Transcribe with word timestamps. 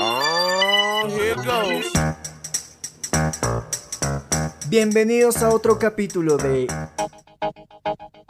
Oh, 0.00 1.08
here 1.08 1.34
goes. 1.34 1.90
Bienvenidos 4.68 5.42
a 5.42 5.48
otro 5.48 5.76
capítulo 5.78 6.36
de 6.36 6.68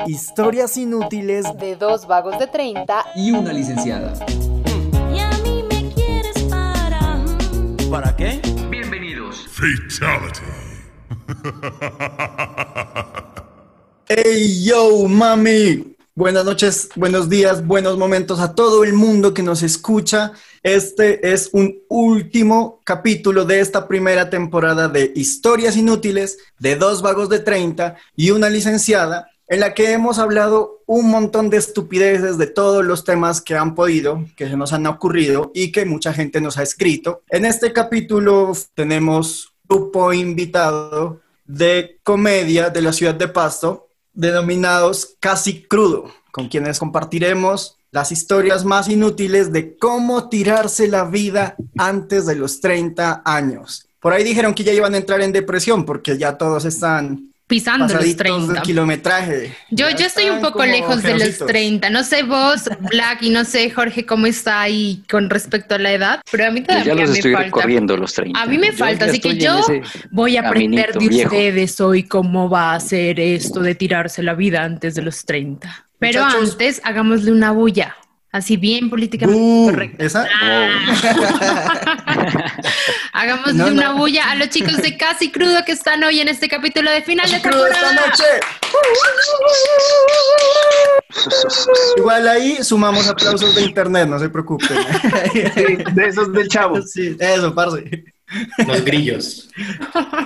Historias 0.07 0.77
inútiles 0.79 1.45
de 1.59 1.77
dos 1.77 2.07
vagos 2.07 2.39
de 2.39 2.47
30 2.47 3.05
y 3.17 3.33
una 3.33 3.53
licenciada. 3.53 4.15
Y 5.15 5.19
a 5.19 5.29
mí 5.43 5.63
me 5.69 5.93
quieres 5.93 6.43
para 6.45 7.23
¿Para 7.91 8.17
qué? 8.17 8.41
Bienvenidos. 8.71 9.47
¡Hey 14.09 14.65
yo, 14.65 15.07
mami! 15.09 15.96
Buenas 16.19 16.47
noches, 16.47 16.89
buenos 16.97 17.29
días, 17.29 17.67
buenos 17.67 17.99
momentos 17.99 18.41
a 18.41 18.55
todo 18.55 18.85
el 18.85 18.95
mundo 18.95 19.35
que 19.35 19.43
nos 19.43 19.63
escucha. 19.63 20.33
Este 20.63 21.31
es 21.31 21.51
un 21.53 21.83
último 21.91 22.81
capítulo 22.85 23.45
de 23.45 23.61
esta 23.61 23.87
primera 23.87 24.31
temporada 24.31 24.89
de 24.89 25.13
Historias 25.15 25.77
Inútiles 25.77 26.39
de 26.59 26.77
dos 26.77 27.03
vagos 27.03 27.29
de 27.29 27.41
30 27.41 27.97
y 28.17 28.31
una 28.31 28.49
licenciada, 28.49 29.29
en 29.47 29.61
la 29.61 29.75
que 29.75 29.93
hemos 29.93 30.19
hablado 30.19 30.81
un 30.87 31.11
montón 31.11 31.51
de 31.51 31.59
estupideces 31.59 32.39
de 32.39 32.47
todos 32.47 32.83
los 32.83 33.05
temas 33.05 33.43
que 33.43 33.55
han 33.55 33.75
podido, 33.75 34.25
que 34.39 34.49
se 34.49 34.57
nos 34.57 34.73
han 34.73 34.87
ocurrido 34.87 35.53
y 35.55 35.71
que 35.71 35.85
mucha 35.85 36.15
gente 36.15 36.41
nos 36.41 36.57
ha 36.57 36.63
escrito. 36.63 37.25
En 37.29 37.45
este 37.45 37.75
capítulo 37.75 38.55
tenemos 38.73 39.53
grupo 39.69 40.15
invitado 40.15 41.21
de 41.45 42.01
comedia 42.03 42.71
de 42.71 42.81
la 42.81 42.95
ciudad 42.95 43.15
de 43.15 43.29
Pasto, 43.29 43.87
denominados 44.17 45.17
Casi 45.21 45.63
Crudo, 45.63 46.11
con 46.33 46.49
quienes 46.49 46.79
compartiremos 46.81 47.77
las 47.93 48.11
historias 48.11 48.65
más 48.65 48.89
inútiles 48.89 49.53
de 49.53 49.77
cómo 49.77 50.29
tirarse 50.29 50.89
la 50.89 51.05
vida 51.05 51.57
antes 51.79 52.27
de 52.27 52.35
los 52.35 52.61
30 52.61 53.23
años. 53.25 53.89
Por 54.01 54.13
ahí 54.13 54.25
dijeron 54.25 54.55
que 54.55 54.65
ya 54.65 54.73
iban 54.73 54.95
a 54.95 54.99
entrar 54.99 55.21
en 55.21 55.33
depresión 55.33 55.85
porque 55.85 56.19
ya 56.19 56.37
todos 56.37 56.65
están 56.65 57.33
pisando 57.47 57.85
los 57.85 57.93
pasaditos 57.93 58.17
30. 58.27 58.53
del 58.55 58.63
kilometraje. 58.63 59.57
Yo, 59.71 59.89
Ya 59.91 59.97
yo 59.97 60.07
estoy 60.07 60.29
un 60.31 60.41
poco 60.41 60.65
lejos 60.67 61.03
de 61.03 61.11
los 61.13 61.19
generositos. 61.21 61.47
30. 61.47 61.91
No 61.91 62.03
sé 62.05 62.23
vos, 62.25 62.63
Black, 62.91 63.23
y 63.23 63.31
no 63.31 63.45
sé, 63.45 63.71
Jorge, 63.71 64.05
cómo 64.05 64.27
está 64.27 64.61
ahí 64.63 65.03
con 65.11 65.31
respecto 65.31 65.77
a 65.77 65.79
la 65.79 65.93
edad, 65.93 66.21
pero 66.31 66.47
a 66.47 66.51
mí 66.51 66.61
todavía 66.63 66.85
ya 66.95 67.01
los 67.01 67.11
me 67.11 67.17
estoy 67.17 67.33
falta. 67.33 67.45
recorriendo 67.47 67.97
los 67.97 68.13
30. 68.15 68.41
A 68.43 68.47
mí 68.47 68.59
me 68.59 68.69
Yo 68.69 68.73
falta, 68.75 69.05
así 69.07 69.21
que 69.21 69.37
yo 69.37 69.61
voy 70.11 70.37
a 70.37 70.49
aprender 70.49 70.93
de 70.93 71.09
viejo. 71.09 71.29
ustedes 71.31 71.81
hoy 71.81 72.03
cómo 72.03 72.49
va 72.51 72.75
a 72.75 72.81
ser 72.81 73.21
esto 73.21 73.61
de 73.61 73.75
tirarse 73.75 74.23
la 74.23 74.35
vida 74.35 74.65
antes 74.65 74.95
de 74.95 75.03
los 75.03 75.25
30. 75.25 75.87
Pero 75.99 76.25
Muchachos. 76.25 76.53
antes, 76.53 76.81
hagámosle 76.85 77.33
una 77.33 77.53
bulla. 77.53 77.97
Así 78.33 78.59
bien 78.59 78.91
políticamente 78.91 79.41
Uh, 79.41 79.71
correcto. 79.71 80.05
¿Esa? 80.05 80.27
Hagámosle 80.27 81.09
No. 83.55 83.67
una 83.69 83.93
bulla 83.93 84.31
a 84.31 84.35
los 84.35 84.51
chicos 84.51 84.77
de 84.77 84.97
Casi 84.99 85.31
Crudo 85.31 85.65
que 85.65 85.73
están 85.73 86.03
hoy 86.05 86.21
en 86.21 86.29
este 86.29 86.49
capítulo 86.49 86.91
de 86.91 87.03
final 87.03 87.31
de 87.31 87.41
Crudo 87.41 87.67
esta 87.67 87.89
temporada. 87.89 88.07
noche. 88.09 88.25
Igual 91.97 92.29
ahí 92.29 92.59
sumamos 92.63 93.09
aplausos 93.09 93.55
de 93.55 93.63
internet, 93.63 94.07
no 94.09 94.19
se 94.19 94.29
preocupen. 94.29 94.69
de 95.95 96.07
esos 96.07 96.33
del 96.33 96.49
chavo. 96.49 96.81
Sí, 96.83 97.17
eso, 97.19 97.55
parce. 97.55 98.05
Los 98.67 98.85
grillos. 98.85 99.49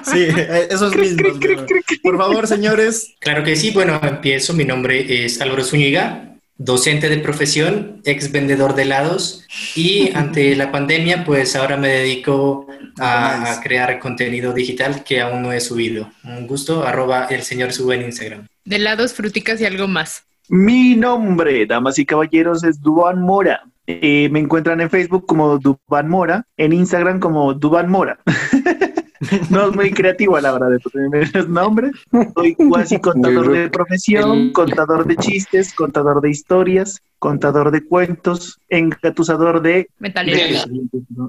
Sí, 0.05 0.27
eh, 0.37 0.69
esos 0.71 0.95
mismos. 0.97 1.39
weón. 1.39 1.67
Por 2.03 2.17
favor, 2.17 2.47
señores, 2.49 3.15
Claro 3.21 3.45
que 3.45 3.55
sí, 3.57 3.71
bueno, 3.71 4.01
empiezo. 4.03 4.53
Mi 4.55 4.65
nombre 4.65 5.25
es 5.25 5.41
Álvaro 5.41 5.63
Zúñiga, 5.63 6.30
docente 6.61 7.09
de 7.09 7.17
profesión, 7.19 8.03
ex 8.05 8.31
vendedor 8.31 8.75
de 8.75 8.83
helados 8.83 9.47
y 9.75 10.11
ante 10.15 10.55
la 10.55 10.71
pandemia, 10.71 11.25
pues 11.25 11.57
ahora 11.57 11.77
me 11.79 11.89
dedico 11.89 12.67
a, 12.99 13.53
a 13.53 13.61
crear 13.63 13.99
contenido 13.99 14.53
digital 14.53 15.03
que 15.03 15.23
aún 15.23 15.43
no 15.43 15.53
he 15.53 15.61
subido. 15.61 16.11
Un 16.23 16.47
gusto, 16.47 16.87
arroba 16.87 17.27
el 17.27 17.43
señor 17.43 17.73
sube 17.73 17.95
en 17.97 18.03
Instagram. 18.03 18.47
De 18.65 18.77
helados, 18.77 19.15
fruticas 19.15 19.61
y 19.61 19.65
algo 19.65 19.89
más. 19.89 20.25
Mi 20.49 20.97
nombre, 20.97 21.65
damas 21.65 21.99
y 21.99 22.05
caballeros, 22.05 22.63
es 22.63 22.81
Duban 22.81 23.23
Mora. 23.23 23.63
Eh, 23.87 24.29
me 24.31 24.41
encuentran 24.41 24.81
en 24.81 24.91
Facebook 24.91 25.25
como 25.27 25.59
Duban 25.59 26.09
Mora, 26.09 26.45
en 26.57 26.73
Instagram 26.73 27.21
como 27.21 27.55
Duban 27.55 27.91
Mora. 27.91 28.19
no 29.51 29.69
es 29.69 29.77
muy 29.77 29.91
creativo 29.91 30.37
a 30.37 30.41
la 30.41 30.55
hora 30.55 30.69
de 30.69 30.79
ponerme 30.81 31.27
los 31.33 31.49
nombres. 31.49 31.93
Soy 32.35 32.55
cuasi 32.55 32.99
contador 32.99 33.53
de 33.53 33.69
profesión, 33.69 34.53
contador 34.53 35.07
de 35.07 35.17
chistes, 35.17 35.75
contador 35.75 36.21
de 36.21 36.31
historias, 36.31 37.03
contador 37.21 37.71
de 37.71 37.85
cuentos, 37.85 38.61
engatusador 38.71 39.63
de, 39.63 39.89
Metalero. 40.01 40.65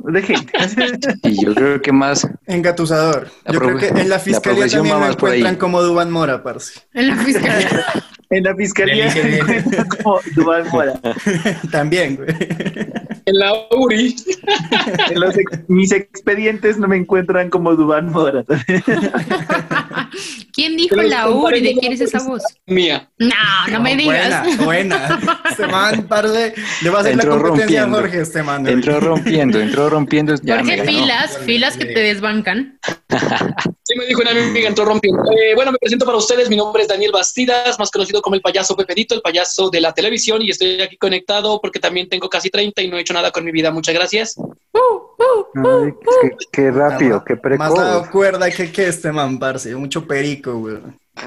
de 0.05 0.21
gente. 0.23 0.51
Y 1.23 1.45
yo 1.45 1.53
creo 1.53 1.81
que 1.81 1.91
más 1.91 2.27
engatusador. 2.47 3.27
Yo 3.51 3.59
creo 3.59 3.77
que 3.77 3.87
en 3.89 4.09
la 4.09 4.17
fiscalía 4.17 4.67
también 4.67 4.95
ahí. 4.95 5.11
encuentran 5.11 5.55
como 5.57 5.81
Duban 5.83 6.09
Mora, 6.09 6.41
parce. 6.41 6.81
En 6.93 7.09
la 7.09 7.15
fiscalía. 7.17 7.69
En 8.33 8.45
la 8.45 8.55
fiscalía 8.55 9.07
encuentran 9.13 9.87
como 9.89 10.21
Duban 10.33 10.65
Mora. 10.69 10.93
También, 11.71 12.15
güey. 12.15 12.29
En 13.25 13.37
la 13.37 13.51
URI. 13.75 14.15
En 15.09 15.19
los 15.19 15.37
ex- 15.37 15.59
mis 15.67 15.91
expedientes 15.91 16.77
no 16.77 16.87
me 16.87 16.95
encuentran 16.95 17.49
como 17.49 17.75
Duban 17.75 18.09
Mora. 18.09 18.45
¿Quién 20.53 20.75
dijo 20.77 20.95
Pero 20.95 21.07
la 21.07 21.23
comparando 21.23 21.47
URI? 21.47 21.61
¿De 21.61 21.73
quién 21.75 21.93
es 21.93 22.01
esa 22.01 22.19
voz? 22.23 22.43
Mía. 22.65 23.09
No, 23.17 23.35
no 23.69 23.81
me 23.81 23.95
digas. 23.95 24.57
Buena, 24.57 24.65
buena. 24.65 25.41
Este 25.51 25.67
man, 25.67 26.07
parce, 26.07 26.53
le 26.81 26.89
va 26.89 26.99
a 26.99 27.01
hacer 27.01 27.13
Entró 27.13 27.35
la 27.35 27.41
competencia 27.41 27.81
rompiendo. 27.81 27.97
a 27.97 28.01
Jorge 28.01 28.21
este 28.21 28.43
man. 28.43 28.67
entró 28.67 28.99
rompiendo, 28.99 29.59
entró 29.59 29.89
rompiendo. 29.89 30.35
Ya 30.41 30.55
me 30.63 30.63
Jorge, 30.63 30.77
ganó. 30.77 30.91
filas, 30.91 31.37
filas 31.39 31.77
que 31.77 31.85
te 31.85 31.99
desbancan. 31.99 32.79
Sí 33.83 33.97
me 33.97 34.05
dijo 34.05 34.21
una 34.21 34.31
amiga, 34.31 34.69
entró 34.69 34.85
rompiendo. 34.85 35.21
Eh, 35.31 35.53
bueno, 35.53 35.73
me 35.73 35.77
presento 35.77 36.05
para 36.05 36.17
ustedes. 36.17 36.49
Mi 36.49 36.55
nombre 36.55 36.83
es 36.83 36.87
Daniel 36.87 37.11
Bastidas, 37.11 37.77
más 37.77 37.91
conocido 37.91 38.21
como 38.21 38.35
el 38.35 38.41
payaso 38.41 38.73
Pepedito, 38.77 39.15
el 39.15 39.21
payaso 39.21 39.69
de 39.69 39.81
la 39.81 39.93
televisión. 39.93 40.41
Y 40.41 40.49
estoy 40.49 40.81
aquí 40.81 40.95
conectado 40.95 41.59
porque 41.59 41.79
también 41.79 42.07
tengo 42.07 42.29
casi 42.29 42.49
30 42.49 42.81
y 42.83 42.87
no 42.87 42.97
he 42.97 43.01
hecho 43.01 43.13
nada 43.13 43.31
con 43.31 43.43
mi 43.43 43.51
vida. 43.51 43.69
Muchas 43.71 43.93
gracias. 43.93 44.37
Ay, 45.55 45.93
qué, 46.21 46.29
qué 46.51 46.71
rápido, 46.71 47.23
qué 47.25 47.35
Más 47.57 47.73
dado 47.73 48.01
precoz. 48.01 48.09
cuerda 48.11 48.49
que, 48.51 48.71
que 48.71 48.87
este 48.87 49.11
man, 49.11 49.37
parce. 49.39 49.75
Mucho 49.75 50.05
perico, 50.05 50.57
güey. 50.59 50.77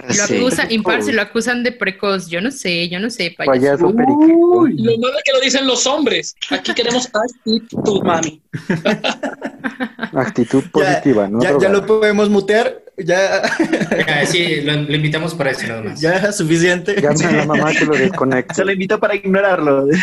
Lo 0.08 0.14
Sí. 0.14 0.38
acusan, 0.38 0.72
imparse, 0.72 1.12
lo 1.12 1.20
acusan 1.22 1.62
de 1.62 1.70
precoz. 1.72 2.28
Yo 2.28 2.40
no 2.40 2.50
sé, 2.50 2.88
yo 2.88 2.98
no 2.98 3.10
sé, 3.10 3.34
payaso. 3.36 3.52
Payaso 3.60 3.94
periquito. 3.94 4.66
Lo 4.66 4.98
malo 4.98 5.18
es 5.18 5.22
que 5.24 5.32
lo 5.32 5.40
dicen 5.40 5.66
los 5.66 5.86
hombres. 5.86 6.34
Aquí 6.50 6.72
queremos 6.74 7.08
actitud, 7.14 8.02
mami. 8.02 8.40
Actitud 10.12 10.64
positiva, 10.70 11.28
¿no? 11.28 11.40
Ya, 11.40 11.58
ya 11.58 11.68
lo 11.68 11.84
podemos 11.86 12.30
mutear. 12.30 12.84
Ya, 12.96 13.42
sí, 14.26 14.60
lo, 14.60 14.72
lo 14.74 14.94
invitamos 14.94 15.34
para 15.34 15.50
eso 15.50 15.66
nada 15.66 15.82
más. 15.82 16.00
ya 16.00 16.14
es 16.16 16.36
suficiente. 16.36 16.94
Llame 17.00 17.24
a 17.24 17.32
la 17.32 17.46
mamá 17.46 17.72
que 17.72 17.84
lo 17.84 17.92
desconecte. 17.96 18.54
Se 18.54 18.64
lo 18.64 18.70
invito 18.72 19.00
para 19.00 19.14
ignorarlo. 19.14 19.86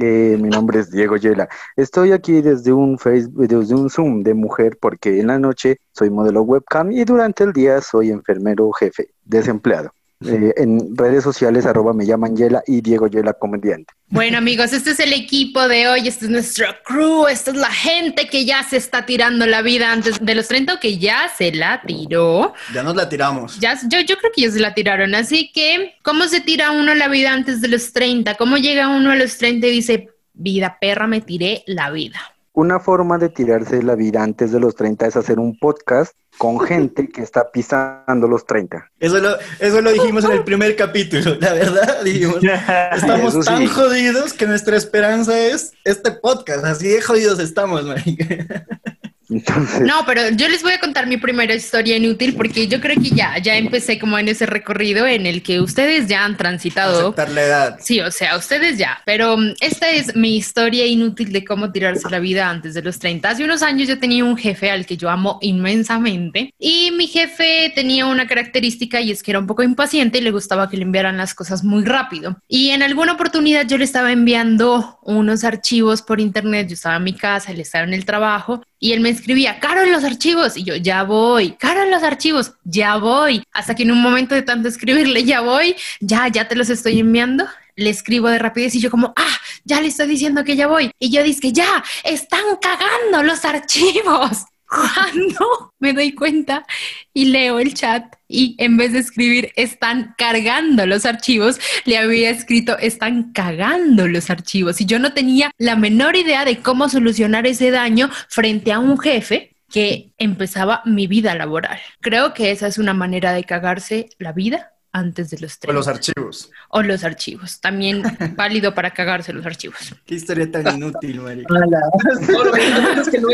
Eh, 0.00 0.36
mi 0.40 0.48
nombre 0.48 0.80
es 0.80 0.90
Diego 0.90 1.16
Yela. 1.16 1.48
Estoy 1.76 2.12
aquí 2.12 2.40
desde 2.40 2.72
un 2.72 2.98
Facebook, 2.98 3.46
desde 3.46 3.74
un 3.74 3.88
Zoom 3.88 4.22
de 4.22 4.34
mujer 4.34 4.78
porque 4.80 5.20
en 5.20 5.28
la 5.28 5.38
noche 5.38 5.76
soy 5.92 6.10
modelo 6.10 6.42
webcam 6.42 6.90
y 6.90 7.04
durante 7.04 7.44
el 7.44 7.52
día 7.52 7.80
soy 7.80 8.10
enfermero 8.10 8.72
jefe, 8.72 9.10
desempleado. 9.24 9.92
Eh, 10.26 10.54
en 10.56 10.96
redes 10.96 11.24
sociales 11.24 11.66
arroba 11.66 11.92
me 11.92 12.06
llaman 12.06 12.36
Yela 12.36 12.62
y 12.66 12.80
Diego 12.80 13.06
Yela 13.06 13.32
comediante. 13.32 13.92
Bueno, 14.08 14.38
amigos, 14.38 14.72
este 14.72 14.90
es 14.90 15.00
el 15.00 15.12
equipo 15.12 15.66
de 15.68 15.88
hoy, 15.88 16.06
este 16.06 16.26
es 16.26 16.30
nuestro 16.30 16.66
crew, 16.84 17.26
esta 17.28 17.50
es 17.50 17.56
la 17.56 17.70
gente 17.70 18.28
que 18.28 18.44
ya 18.44 18.62
se 18.62 18.76
está 18.76 19.06
tirando 19.06 19.46
la 19.46 19.62
vida 19.62 19.90
antes 19.90 20.24
de 20.24 20.34
los 20.34 20.48
30 20.48 20.74
o 20.74 20.80
que 20.80 20.98
ya 20.98 21.30
se 21.36 21.52
la 21.52 21.80
tiró. 21.86 22.52
Ya 22.74 22.82
nos 22.82 22.94
la 22.94 23.08
tiramos. 23.08 23.58
Ya, 23.58 23.78
yo, 23.88 24.00
yo 24.00 24.16
creo 24.18 24.32
que 24.34 24.42
ya 24.42 24.50
se 24.50 24.60
la 24.60 24.74
tiraron, 24.74 25.14
así 25.14 25.50
que, 25.52 25.94
¿cómo 26.02 26.28
se 26.28 26.40
tira 26.40 26.72
uno 26.72 26.94
la 26.94 27.08
vida 27.08 27.32
antes 27.32 27.60
de 27.60 27.68
los 27.68 27.92
30? 27.92 28.34
¿Cómo 28.34 28.58
llega 28.58 28.88
uno 28.88 29.12
a 29.12 29.16
los 29.16 29.38
30 29.38 29.66
y 29.66 29.70
dice, 29.70 30.08
vida 30.34 30.76
perra, 30.80 31.06
me 31.06 31.20
tiré 31.20 31.62
la 31.66 31.90
vida? 31.90 32.20
Una 32.54 32.80
forma 32.80 33.16
de 33.16 33.30
tirarse 33.30 33.82
la 33.82 33.94
vida 33.94 34.22
antes 34.22 34.52
de 34.52 34.60
los 34.60 34.74
30 34.74 35.06
es 35.06 35.16
hacer 35.16 35.38
un 35.38 35.58
podcast 35.58 36.14
con 36.36 36.60
gente 36.66 37.08
que 37.08 37.22
está 37.22 37.50
pisando 37.50 38.28
los 38.28 38.44
30. 38.44 38.90
Eso 39.00 39.18
lo, 39.18 39.36
eso 39.58 39.80
lo 39.80 39.90
dijimos 39.90 40.24
en 40.24 40.32
el 40.32 40.44
primer 40.44 40.76
capítulo, 40.76 41.36
la 41.40 41.54
verdad. 41.54 42.02
Dijimos, 42.02 42.38
estamos 42.94 43.32
sí. 43.34 43.40
tan 43.40 43.66
jodidos 43.66 44.34
que 44.34 44.46
nuestra 44.46 44.76
esperanza 44.76 45.38
es 45.38 45.72
este 45.84 46.12
podcast. 46.12 46.64
Así 46.64 46.88
de 46.88 47.00
jodidos 47.00 47.38
estamos, 47.38 47.84
marica. 47.84 48.66
Entonces, 49.32 49.80
No, 49.80 50.04
pero 50.06 50.30
yo 50.30 50.48
les 50.48 50.62
voy 50.62 50.72
a 50.72 50.80
contar 50.80 51.06
mi 51.06 51.16
primera 51.16 51.54
historia 51.54 51.96
inútil 51.96 52.34
porque 52.34 52.66
yo 52.68 52.80
creo 52.80 52.96
que 53.00 53.10
ya, 53.10 53.38
ya 53.38 53.56
empecé 53.56 53.98
como 53.98 54.18
en 54.18 54.28
ese 54.28 54.46
recorrido 54.46 55.06
en 55.06 55.26
el 55.26 55.42
que 55.42 55.60
ustedes 55.60 56.06
ya 56.06 56.24
han 56.24 56.36
transitado. 56.36 57.00
Aceptar 57.00 57.30
la 57.30 57.42
edad. 57.42 57.78
Sí, 57.80 58.00
o 58.00 58.10
sea, 58.10 58.36
ustedes 58.36 58.78
ya, 58.78 59.00
pero 59.04 59.36
mm, 59.36 59.54
esta 59.60 59.90
es 59.90 60.14
mi 60.14 60.36
historia 60.36 60.86
inútil 60.86 61.32
de 61.32 61.44
cómo 61.44 61.72
tirarse 61.72 62.08
la 62.10 62.18
vida 62.18 62.48
antes 62.48 62.74
de 62.74 62.82
los 62.82 62.98
30. 62.98 63.30
Hace 63.30 63.44
unos 63.44 63.62
años 63.62 63.88
yo 63.88 63.98
tenía 63.98 64.24
un 64.24 64.36
jefe 64.36 64.70
al 64.70 64.86
que 64.86 64.96
yo 64.96 65.10
amo 65.10 65.38
inmensamente 65.40 66.54
y 66.58 66.90
mi 66.92 67.06
jefe 67.06 67.72
tenía 67.74 68.06
una 68.06 68.26
característica 68.26 69.00
y 69.00 69.10
es 69.10 69.22
que 69.22 69.32
era 69.32 69.40
un 69.40 69.46
poco 69.46 69.62
impaciente 69.62 70.18
y 70.18 70.22
le 70.22 70.30
gustaba 70.30 70.68
que 70.68 70.76
le 70.76 70.82
enviaran 70.82 71.16
las 71.16 71.34
cosas 71.34 71.64
muy 71.64 71.84
rápido. 71.84 72.38
Y 72.48 72.70
en 72.70 72.82
alguna 72.82 73.12
oportunidad 73.12 73.66
yo 73.66 73.78
le 73.78 73.84
estaba 73.84 74.12
enviando 74.12 74.98
unos 75.02 75.44
archivos 75.44 76.02
por 76.02 76.20
internet, 76.20 76.68
yo 76.68 76.74
estaba 76.74 76.96
en 76.96 77.04
mi 77.04 77.14
casa, 77.14 77.52
él 77.52 77.60
estaba 77.60 77.84
en 77.84 77.94
el 77.94 78.04
trabajo 78.04 78.62
y 78.82 78.92
él 78.92 79.00
me 79.00 79.10
escribía, 79.10 79.60
Caro 79.60 79.82
en 79.82 79.92
los 79.92 80.02
archivos, 80.02 80.56
y 80.56 80.64
yo, 80.64 80.74
ya 80.74 81.04
voy, 81.04 81.52
Caro 81.52 81.84
en 81.84 81.92
los 81.92 82.02
archivos, 82.02 82.54
ya 82.64 82.96
voy, 82.96 83.44
hasta 83.52 83.76
que 83.76 83.84
en 83.84 83.92
un 83.92 84.02
momento 84.02 84.34
de 84.34 84.42
tanto 84.42 84.68
escribirle, 84.68 85.22
ya 85.22 85.40
voy, 85.40 85.76
ya, 86.00 86.26
ya 86.26 86.48
te 86.48 86.56
los 86.56 86.68
estoy 86.68 86.98
enviando, 86.98 87.46
le 87.76 87.90
escribo 87.90 88.28
de 88.28 88.40
rapidez 88.40 88.74
y 88.74 88.80
yo 88.80 88.90
como, 88.90 89.12
ah, 89.14 89.36
ya 89.64 89.80
le 89.80 89.86
estoy 89.86 90.08
diciendo 90.08 90.42
que 90.42 90.56
ya 90.56 90.66
voy. 90.66 90.90
Y 90.98 91.12
yo 91.12 91.22
dije, 91.22 91.52
ya, 91.52 91.84
están 92.02 92.42
cagando 92.60 93.22
los 93.22 93.44
archivos. 93.44 94.46
Cuando 94.72 95.74
me 95.80 95.92
doy 95.92 96.12
cuenta 96.14 96.64
y 97.12 97.26
leo 97.26 97.58
el 97.58 97.74
chat 97.74 98.14
y 98.26 98.56
en 98.58 98.78
vez 98.78 98.92
de 98.92 99.00
escribir 99.00 99.52
están 99.56 100.14
cargando 100.16 100.86
los 100.86 101.04
archivos, 101.04 101.60
le 101.84 101.98
había 101.98 102.30
escrito 102.30 102.78
están 102.78 103.32
cagando 103.32 104.08
los 104.08 104.30
archivos 104.30 104.80
y 104.80 104.86
yo 104.86 104.98
no 104.98 105.12
tenía 105.12 105.50
la 105.58 105.76
menor 105.76 106.16
idea 106.16 106.46
de 106.46 106.60
cómo 106.60 106.88
solucionar 106.88 107.46
ese 107.46 107.70
daño 107.70 108.08
frente 108.28 108.72
a 108.72 108.78
un 108.78 108.98
jefe 108.98 109.56
que 109.70 110.12
empezaba 110.18 110.82
mi 110.86 111.06
vida 111.06 111.34
laboral. 111.34 111.78
Creo 112.00 112.32
que 112.32 112.50
esa 112.50 112.66
es 112.66 112.78
una 112.78 112.94
manera 112.94 113.32
de 113.32 113.44
cagarse 113.44 114.08
la 114.18 114.32
vida 114.32 114.71
antes 114.92 115.30
de 115.30 115.38
los 115.38 115.54
O 115.54 115.58
30. 115.60 115.72
los 115.72 115.88
archivos. 115.88 116.50
O 116.68 116.82
los 116.82 117.02
archivos. 117.04 117.60
También 117.60 118.02
válido 118.36 118.74
para 118.74 118.90
cagarse 118.90 119.32
los 119.32 119.44
archivos. 119.46 119.78
Qué 120.06 120.16
historia 120.16 120.50
tan 120.50 120.76
inútil, 120.76 121.20
marica. 121.20 121.54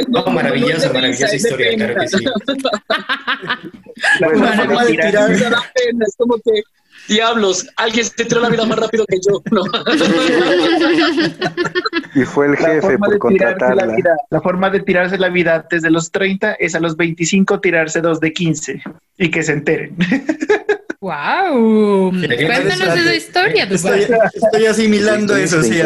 No, 0.08 0.24
maravillosa, 0.26 0.92
maravillosa 0.92 1.34
historia, 1.34 1.74
claro 1.76 1.94
que 2.00 2.08
sí. 2.08 2.24
Bueno, 4.20 4.46
forma 4.54 4.84
de 4.84 4.92
tirar- 4.92 5.30
es 5.32 6.16
como 6.16 6.36
que, 6.36 6.62
diablos, 7.08 7.66
alguien 7.76 8.04
se 8.04 8.24
tiró 8.24 8.40
la 8.40 8.48
vida 8.50 8.64
más 8.64 8.78
rápido 8.78 9.04
que 9.06 9.18
yo. 9.28 9.42
No. 9.50 9.62
y 12.14 12.24
fue 12.24 12.46
el 12.46 12.56
jefe 12.56 12.98
por 12.98 13.08
tirarse 13.08 13.08
la, 13.08 13.18
contratarla. 13.18 13.96
vida, 13.96 14.16
la 14.30 14.40
forma 14.40 14.70
de 14.70 14.80
tirarse 14.80 15.18
la 15.18 15.28
vida 15.28 15.56
antes 15.56 15.82
de 15.82 15.90
los 15.90 16.10
30 16.12 16.54
es 16.54 16.74
a 16.74 16.80
los 16.80 16.96
25 16.96 17.60
tirarse 17.60 18.00
dos 18.00 18.20
de 18.20 18.32
15 18.32 18.82
y 19.18 19.30
que 19.30 19.42
se 19.42 19.52
enteren. 19.52 19.96
¡Wow! 21.00 22.10
Qué 22.20 22.46
Cuéntanos 22.46 22.96
esa 22.96 23.14
historia, 23.14 23.64
Estoy, 23.70 24.00
Dubái. 24.04 24.08
estoy 24.34 24.66
asimilando 24.66 25.36
eso, 25.36 25.62
sí. 25.62 25.80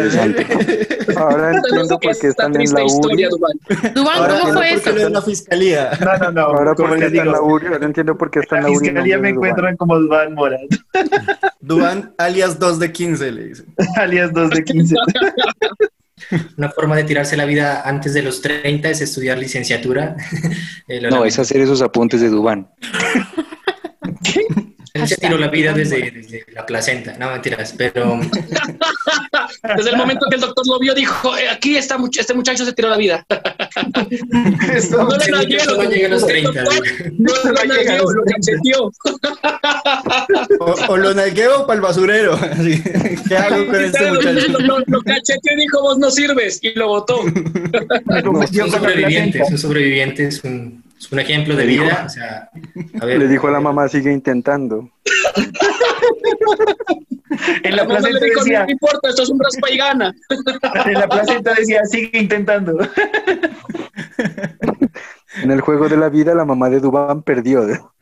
Ahora 1.15 1.51
entiendo 1.55 1.99
por 1.99 2.17
qué 2.17 2.27
están 2.29 2.59
en 2.59 2.71
la 2.73 2.83
URI. 2.83 3.23
Dubán. 3.25 3.93
Dubán, 3.93 4.17
Ahora 4.17 4.39
¿cómo 4.39 4.53
fue 4.53 4.71
por 4.73 4.81
qué 4.83 4.89
eso? 4.89 4.93
de 4.93 5.09
la 5.11 5.21
fiscalía. 5.21 5.91
No, 6.03 6.17
no, 6.17 6.31
no. 6.31 6.41
Ahora 6.41 6.73
por 6.73 6.97
qué 6.97 7.05
está 7.05 7.21
en 7.21 7.31
la 7.31 7.41
URI. 7.41 7.67
Ahora 7.67 7.85
entiendo 7.85 8.17
por 8.17 8.31
qué 8.31 8.39
está 8.39 8.57
en 8.57 8.63
la 8.63 8.69
la 8.69 8.75
URI. 8.75 8.87
fiscalía 8.87 9.17
me 9.19 9.29
encuentran 9.29 9.77
como 9.77 9.99
Duván 9.99 10.33
Mora, 10.33 10.57
Dubán, 11.61 12.15
alias 12.17 12.57
2 12.57 12.79
de 12.79 12.91
15, 12.91 13.31
le 13.31 13.43
dicen. 13.49 13.65
alias 13.97 14.33
2 14.33 14.49
de 14.49 14.63
15. 14.63 14.95
Una 16.57 16.69
forma 16.71 16.95
de 16.95 17.03
tirarse 17.03 17.37
la 17.37 17.45
vida 17.45 17.83
antes 17.85 18.15
de 18.15 18.23
los 18.23 18.41
30 18.41 18.89
es 18.89 19.01
estudiar 19.01 19.37
licenciatura. 19.37 20.15
Eh, 20.87 20.95
lo 20.99 21.09
No, 21.09 21.15
lamento. 21.17 21.25
es 21.27 21.39
hacer 21.39 21.61
esos 21.61 21.81
apuntes 21.81 22.19
de 22.19 22.27
Dubán. 22.29 22.67
Él 24.93 25.07
se 25.07 25.17
tiró 25.17 25.37
la 25.39 25.47
vida 25.47 25.73
desde, 25.73 26.11
desde 26.11 26.45
la 26.53 26.65
placenta, 26.67 27.15
no 27.17 27.31
mentiras, 27.31 27.73
pero 27.75 28.19
Desde 29.75 29.89
el 29.89 29.97
momento 29.97 30.27
que 30.29 30.35
el 30.35 30.41
doctor 30.41 30.67
lo 30.67 30.77
vio, 30.79 30.93
dijo: 30.93 31.35
"Eh, 31.37 31.49
Aquí 31.49 31.75
está, 31.77 31.97
much- 31.97 32.19
este 32.19 32.33
muchacho 32.35 32.63
se 32.65 32.73
tiró 32.73 32.89
la 32.89 32.97
vida. 32.97 33.25
Eso, 34.73 34.97
No 34.97 35.07
nalgueo, 35.17 35.59
muchacho 35.59 35.75
no 35.77 35.89
llega 35.89 36.07
a 36.07 36.09
los 36.11 36.27
30. 36.27 36.63
No 36.63 36.69
No 37.17 37.33
lo 37.51 38.23
30. 38.23 38.35
cacheteó. 38.35 38.91
O, 40.59 40.75
o 40.89 40.97
lo 40.97 41.13
nalgueo 41.13 41.65
para 41.65 41.75
el 41.75 41.81
basurero. 41.81 42.39
¿Qué 43.27 43.35
hago 43.37 43.65
con 43.65 43.83
este 43.83 44.05
Lo, 44.11 44.13
muchacho? 44.15 44.59
lo, 44.59 44.79
lo 44.85 45.01
cacheteó 45.01 45.53
y 45.53 45.61
dijo: 45.61 45.81
Vos 45.81 45.97
no 45.97 46.11
sirves. 46.11 46.59
Y 46.61 46.73
lo 46.73 46.87
botó. 46.87 47.23
me 47.23 48.21
confundió 48.23 48.65
un 48.65 48.71
con 48.71 48.81
la 48.83 48.89
sobreviviente, 48.89 49.39
placenta. 49.39 50.23
es 50.23 50.43
un 50.43 50.82
es 51.05 51.11
un, 51.11 51.19
ejemplo 51.19 51.55
de 51.55 51.65
dijo- 51.65 51.83
vida. 51.83 52.03
O 52.05 52.09
sea, 52.09 52.49
a 53.01 53.05
ver, 53.05 53.19
Le 53.19 53.27
dijo 53.27 53.47
a 53.47 53.51
la 53.51 53.59
mamá, 53.59 53.87
sigue 53.87 54.11
intentando. 54.11 54.89
En 57.63 57.75
la 57.75 57.83
La 57.83 57.87
placenta 57.87 58.19
dijo: 58.25 58.39
decía, 58.41 58.65
No 58.65 58.71
importa, 58.71 59.09
esto 59.09 59.23
es 59.23 59.29
un 59.29 59.39
raspa 59.39 59.71
y 59.71 59.77
gana. 59.77 60.13
en 60.85 60.93
la 60.93 61.07
placenta 61.07 61.53
decía, 61.55 61.83
sigue 61.85 62.19
intentando. 62.19 62.77
En 65.41 65.51
el 65.51 65.61
juego 65.61 65.89
de 65.89 65.97
la 65.97 66.09
vida, 66.09 66.35
la 66.35 66.45
mamá 66.45 66.69
de 66.69 66.79
Dubán 66.79 67.23
perdió. 67.23 67.63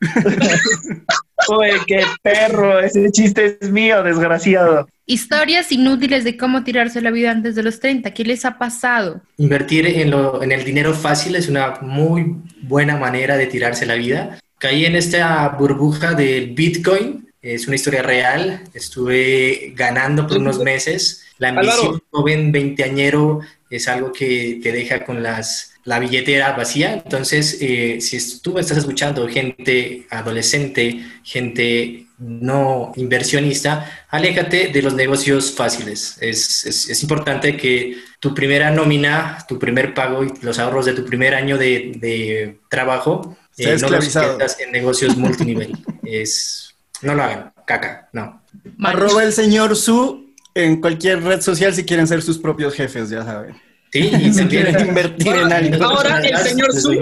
Uy, 1.48 1.70
qué 1.86 2.04
perro, 2.22 2.78
ese 2.80 3.10
chiste 3.10 3.58
es 3.60 3.70
mío, 3.70 4.02
desgraciado. 4.02 4.86
Historias 5.12 5.70
inútiles 5.70 6.24
de 6.24 6.38
cómo 6.38 6.64
tirarse 6.64 7.02
la 7.02 7.10
vida 7.10 7.30
antes 7.30 7.54
de 7.54 7.62
los 7.62 7.80
30. 7.80 8.14
¿Qué 8.14 8.24
les 8.24 8.46
ha 8.46 8.56
pasado? 8.56 9.20
Invertir 9.36 9.86
en, 9.86 10.10
lo, 10.10 10.42
en 10.42 10.52
el 10.52 10.64
dinero 10.64 10.94
fácil 10.94 11.36
es 11.36 11.50
una 11.50 11.74
muy 11.82 12.36
buena 12.62 12.96
manera 12.96 13.36
de 13.36 13.46
tirarse 13.46 13.84
la 13.84 13.96
vida. 13.96 14.38
Caí 14.56 14.86
en 14.86 14.96
esta 14.96 15.46
burbuja 15.50 16.14
del 16.14 16.54
Bitcoin, 16.54 17.28
es 17.42 17.66
una 17.66 17.76
historia 17.76 18.00
real. 18.02 18.62
Estuve 18.72 19.74
ganando 19.76 20.26
por 20.26 20.38
unos 20.38 20.58
meses. 20.60 21.26
La 21.36 21.50
ambición 21.50 22.00
joven 22.10 22.50
veinteañero 22.50 23.40
es 23.68 23.88
algo 23.88 24.12
que 24.14 24.60
te 24.62 24.72
deja 24.72 25.04
con 25.04 25.22
las, 25.22 25.74
la 25.84 25.98
billetera 25.98 26.52
vacía. 26.52 26.94
Entonces, 26.94 27.58
eh, 27.60 27.98
si 28.00 28.40
tú 28.40 28.58
estás 28.58 28.78
escuchando 28.78 29.28
gente 29.28 30.06
adolescente, 30.08 31.04
gente 31.22 32.06
no 32.22 32.92
inversionista, 32.96 34.06
aléjate 34.08 34.68
de 34.68 34.82
los 34.82 34.94
negocios 34.94 35.52
fáciles. 35.52 36.16
Es, 36.20 36.64
es, 36.64 36.88
es 36.88 37.02
importante 37.02 37.56
que 37.56 37.98
tu 38.20 38.34
primera 38.34 38.70
nómina, 38.70 39.38
tu 39.48 39.58
primer 39.58 39.92
pago 39.92 40.24
y 40.24 40.32
los 40.42 40.58
ahorros 40.58 40.86
de 40.86 40.92
tu 40.92 41.04
primer 41.04 41.34
año 41.34 41.58
de, 41.58 41.92
de 41.96 42.60
trabajo 42.70 43.36
eh, 43.58 43.76
no 43.80 43.88
los 43.88 44.06
inviertas 44.06 44.58
en 44.60 44.72
negocios 44.72 45.16
multinivel. 45.16 45.76
es, 46.04 46.74
no 47.02 47.14
lo 47.14 47.22
hagan, 47.22 47.52
caca, 47.66 48.08
no. 48.12 48.42
Arroba 48.80 49.24
el 49.24 49.32
señor 49.32 49.76
Su 49.76 50.34
en 50.54 50.80
cualquier 50.80 51.22
red 51.22 51.40
social 51.40 51.74
si 51.74 51.84
quieren 51.84 52.06
ser 52.06 52.22
sus 52.22 52.38
propios 52.38 52.74
jefes, 52.74 53.10
ya 53.10 53.24
saben. 53.24 53.60
Sí, 53.92 54.10
y 54.22 54.32
Si 54.32 54.44
quieren 54.46 54.88
invertir 54.88 55.26
en 55.36 55.52
algo. 55.52 55.84
Ahora 55.84 56.18
el 56.20 56.36
señor 56.38 56.72
Su- 56.72 56.98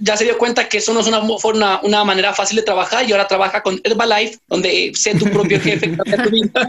ya 0.00 0.16
se 0.16 0.24
dio 0.24 0.36
cuenta 0.36 0.68
que 0.68 0.76
eso 0.78 0.92
no 0.92 1.00
es 1.00 1.06
una, 1.06 1.20
mo- 1.20 1.38
una, 1.42 1.80
una 1.82 2.04
manera 2.04 2.34
fácil 2.34 2.56
de 2.56 2.62
trabajar 2.62 3.08
y 3.08 3.12
ahora 3.12 3.26
trabaja 3.26 3.62
con 3.62 3.80
Herbalife, 3.82 4.38
donde 4.48 4.92
sé 4.94 5.14
tu 5.14 5.24
propio 5.30 5.58
jefe. 5.62 5.96
cambia 5.96 6.22
tu 6.22 6.30
vida. 6.30 6.68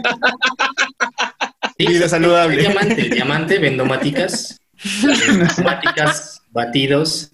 Sí, 1.78 1.86
Vida 1.86 2.08
saludable. 2.08 2.56
Diamante, 2.62 3.02
diamante, 3.10 3.58
vendo 3.58 3.84
maticas. 3.84 4.58
maticas, 5.62 6.40
batidos. 6.52 7.30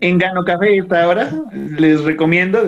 En 0.00 0.18
Gano 0.18 0.44
Café 0.44 0.78
está 0.78 1.04
ahora, 1.04 1.30
les 1.78 2.00
recomiendo. 2.02 2.66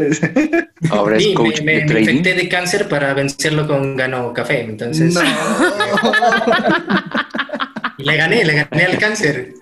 Ahora 0.90 1.16
es 1.16 1.24
Sí, 1.24 1.34
coach 1.34 1.60
me, 1.62 1.64
me- 1.64 1.72
de 1.72 1.80
me 1.80 1.86
trading. 1.86 2.08
infecté 2.18 2.34
de 2.34 2.48
cáncer 2.48 2.88
para 2.88 3.12
vencerlo 3.14 3.66
con 3.66 3.96
Gano 3.96 4.32
Café. 4.32 4.60
Entonces, 4.62 5.14
No. 5.14 5.20
le 8.04 8.16
gané, 8.16 8.44
le 8.44 8.54
gané 8.54 8.84
al 8.84 8.98
cáncer. 8.98 9.54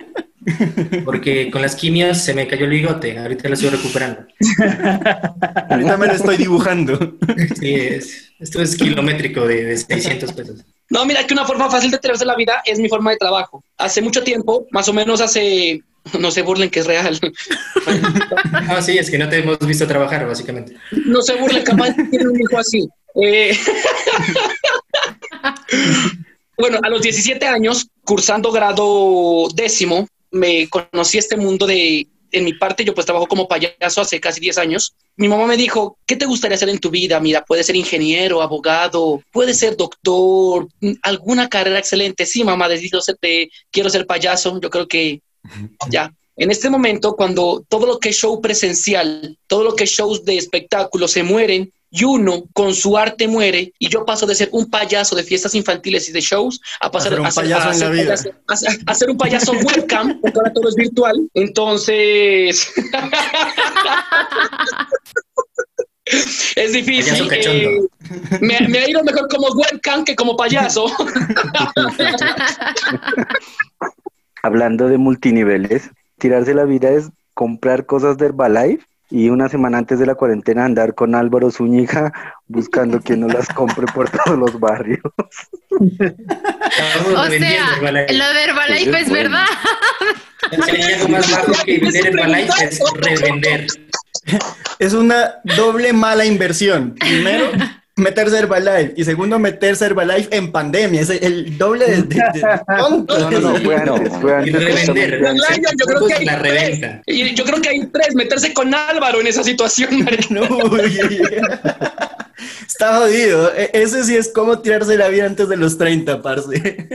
Porque 1.04 1.50
con 1.52 1.62
las 1.62 1.76
quimios 1.76 2.18
se 2.18 2.34
me 2.34 2.48
cayó 2.48 2.64
el 2.64 2.70
bigote. 2.72 3.16
Ahorita 3.16 3.48
lo 3.48 3.54
estoy 3.54 3.70
recuperando. 3.70 4.26
Ahorita 5.70 5.96
me 5.96 6.06
lo 6.08 6.12
estoy 6.14 6.36
dibujando. 6.36 7.16
Sí, 7.60 7.74
es- 7.74 8.32
esto 8.40 8.60
es 8.60 8.76
kilométrico 8.76 9.46
de, 9.46 9.64
de 9.64 9.76
600 9.76 10.32
pesos. 10.32 10.64
No, 10.90 11.06
mira 11.06 11.24
que 11.26 11.32
una 11.32 11.44
forma 11.46 11.70
fácil 11.70 11.92
de 11.92 11.98
tirarse 11.98 12.24
la 12.24 12.34
vida 12.34 12.60
es 12.66 12.80
mi 12.80 12.88
forma 12.88 13.12
de 13.12 13.16
trabajo. 13.18 13.62
Hace 13.78 14.02
mucho 14.02 14.24
tiempo, 14.24 14.66
más 14.72 14.88
o 14.88 14.92
menos 14.92 15.20
hace, 15.20 15.80
no 16.18 16.30
se 16.32 16.42
burlen 16.42 16.68
que 16.70 16.80
es 16.80 16.86
real, 16.86 17.20
No, 18.66 18.82
sí, 18.82 18.98
es 18.98 19.10
que 19.10 19.18
no 19.18 19.28
te 19.28 19.38
hemos 19.38 19.58
visto 19.60 19.86
trabajar, 19.86 20.26
básicamente. 20.26 20.74
no 21.06 21.22
se 21.22 21.36
burlen, 21.36 21.62
capaz 21.62 21.94
tiene 22.10 22.26
un 22.28 22.40
hijo 22.40 22.58
así. 22.58 22.88
Eh, 23.22 23.56
bueno, 26.62 26.78
a 26.80 26.88
los 26.88 27.02
17 27.02 27.44
años, 27.44 27.88
cursando 28.04 28.52
grado 28.52 29.48
décimo, 29.52 30.06
me 30.30 30.68
conocí 30.68 31.18
este 31.18 31.36
mundo 31.36 31.66
de, 31.66 32.06
en 32.30 32.44
mi 32.44 32.52
parte, 32.52 32.84
yo 32.84 32.94
pues 32.94 33.04
trabajo 33.04 33.26
como 33.26 33.48
payaso 33.48 34.00
hace 34.00 34.20
casi 34.20 34.38
10 34.38 34.58
años. 34.58 34.94
Mi 35.16 35.26
mamá 35.26 35.48
me 35.48 35.56
dijo, 35.56 35.98
¿qué 36.06 36.14
te 36.14 36.24
gustaría 36.24 36.54
hacer 36.54 36.68
en 36.68 36.78
tu 36.78 36.88
vida? 36.88 37.18
Mira, 37.18 37.44
puede 37.44 37.64
ser 37.64 37.74
ingeniero, 37.74 38.42
abogado, 38.42 39.20
puede 39.32 39.54
ser 39.54 39.76
doctor, 39.76 40.68
alguna 41.02 41.48
carrera 41.48 41.80
excelente. 41.80 42.26
Sí, 42.26 42.44
mamá, 42.44 42.68
decido 42.68 43.00
ser, 43.00 43.16
quiero 43.72 43.90
ser 43.90 44.06
payaso. 44.06 44.60
Yo 44.60 44.70
creo 44.70 44.86
que 44.86 45.20
ya, 45.90 46.14
en 46.36 46.52
este 46.52 46.70
momento, 46.70 47.16
cuando 47.16 47.64
todo 47.68 47.86
lo 47.86 47.98
que 47.98 48.10
es 48.10 48.16
show 48.18 48.40
presencial, 48.40 49.36
todo 49.48 49.64
lo 49.64 49.74
que 49.74 49.82
es 49.82 49.90
shows 49.90 50.24
de 50.24 50.36
espectáculo 50.36 51.08
se 51.08 51.24
mueren 51.24 51.72
y 51.94 52.04
uno 52.04 52.44
con 52.54 52.74
su 52.74 52.96
arte 52.96 53.28
muere 53.28 53.74
y 53.78 53.88
yo 53.90 54.06
paso 54.06 54.24
de 54.26 54.34
ser 54.34 54.48
un 54.52 54.70
payaso 54.70 55.14
de 55.14 55.22
fiestas 55.22 55.54
infantiles 55.54 56.08
y 56.08 56.12
de 56.12 56.22
shows 56.22 56.58
a 56.80 56.90
pasar 56.90 57.10
ser 57.12 57.20
un 57.20 57.26
a, 57.26 57.30
ser- 57.30 57.42
payaso 57.44 57.68
a 57.68 57.72
en 57.72 57.78
ser 57.78 57.88
la 57.88 57.92
vida. 57.94 58.14
payaso- 58.14 58.30
a 58.48 58.56
ser- 58.56 58.78
a 58.86 58.94
ser 58.94 59.10
un 59.10 59.18
payaso 59.18 59.52
webcam, 59.52 60.18
porque 60.22 60.38
ahora 60.38 60.52
todo 60.54 60.68
es 60.70 60.74
virtual. 60.74 61.28
Entonces, 61.34 62.72
es 66.56 66.72
difícil. 66.72 67.28
Eh, 67.30 67.80
me, 68.40 68.60
me 68.68 68.78
ha 68.78 68.88
ido 68.88 69.02
mejor 69.04 69.28
como 69.28 69.48
webcam 69.48 70.02
que 70.04 70.16
como 70.16 70.34
payaso. 70.36 70.86
Hablando 74.42 74.88
de 74.88 74.98
multiniveles, 74.98 75.90
tirarse 76.18 76.54
la 76.54 76.64
vida 76.64 76.90
es 76.90 77.10
comprar 77.34 77.86
cosas 77.86 78.16
de 78.18 78.26
Herbalife 78.26 78.84
y 79.12 79.28
una 79.28 79.48
semana 79.50 79.76
antes 79.76 79.98
de 79.98 80.06
la 80.06 80.14
cuarentena 80.14 80.64
andar 80.64 80.94
con 80.94 81.14
Álvaro 81.14 81.50
Zúñiga 81.50 82.12
buscando 82.48 83.00
quien 83.00 83.20
no 83.20 83.28
las 83.28 83.46
compre 83.48 83.86
por 83.94 84.08
todos 84.24 84.38
los 84.38 84.58
barrios. 84.58 85.02
O 85.70 87.26
sea, 87.28 87.76
Herbalife. 87.76 88.14
lo 88.14 88.32
de 88.32 88.44
Herbalife 88.44 88.82
Eso 88.90 88.96
es 88.96 89.02
es 89.02 89.08
bueno. 89.10 89.30
verdad. 89.30 89.46
Más 91.08 91.30
bajo 91.30 91.52
que 91.64 91.78
vender 91.78 92.06
Herbalife 92.06 92.64
es 92.64 92.80
revender. 93.00 93.66
Es 94.78 94.94
una 94.94 95.34
doble 95.56 95.92
mala 95.92 96.24
inversión. 96.24 96.94
Primero, 96.94 97.50
meterse 98.02 98.36
a 98.36 98.40
Herbalife. 98.40 98.92
Y 98.96 99.04
segundo, 99.04 99.38
meterse 99.38 99.84
a 99.84 99.86
Herbalife 99.88 100.28
en 100.36 100.52
pandemia. 100.52 101.00
Es 101.00 101.10
el, 101.10 101.56
doble 101.56 101.86
de, 101.86 102.02
de- 102.02 102.14
de 102.34 102.42
tonto. 102.78 103.18
No, 103.18 103.30
no, 103.30 103.40
no, 103.40 103.56
fue 103.56 103.76
antes, 103.76 104.12
fue 104.20 104.42
Y 104.46 104.50
revender. 104.50 105.20
Yo 105.22 105.86
creo 105.86 106.06
que 106.06 106.14
hay 106.14 106.24
la 106.24 106.38
tres. 106.38 106.52
reventa. 106.52 107.02
Y 107.06 107.34
yo 107.34 107.44
creo 107.44 107.60
que 107.62 107.68
hay 107.70 107.86
tres, 107.86 108.14
meterse 108.14 108.52
con 108.52 108.74
Álvaro 108.74 109.20
en 109.20 109.26
esa 109.28 109.42
situación. 109.42 109.90
No, 110.30 110.42
Está 112.66 112.96
jodido. 112.98 113.52
E- 113.54 113.70
Ese 113.72 114.04
sí 114.04 114.16
es 114.16 114.28
como 114.32 114.58
tirarse 114.60 114.96
la 114.96 115.08
vida 115.08 115.26
antes 115.26 115.48
de 115.48 115.56
los 115.56 115.78
30, 115.78 116.22
parce. 116.22 116.88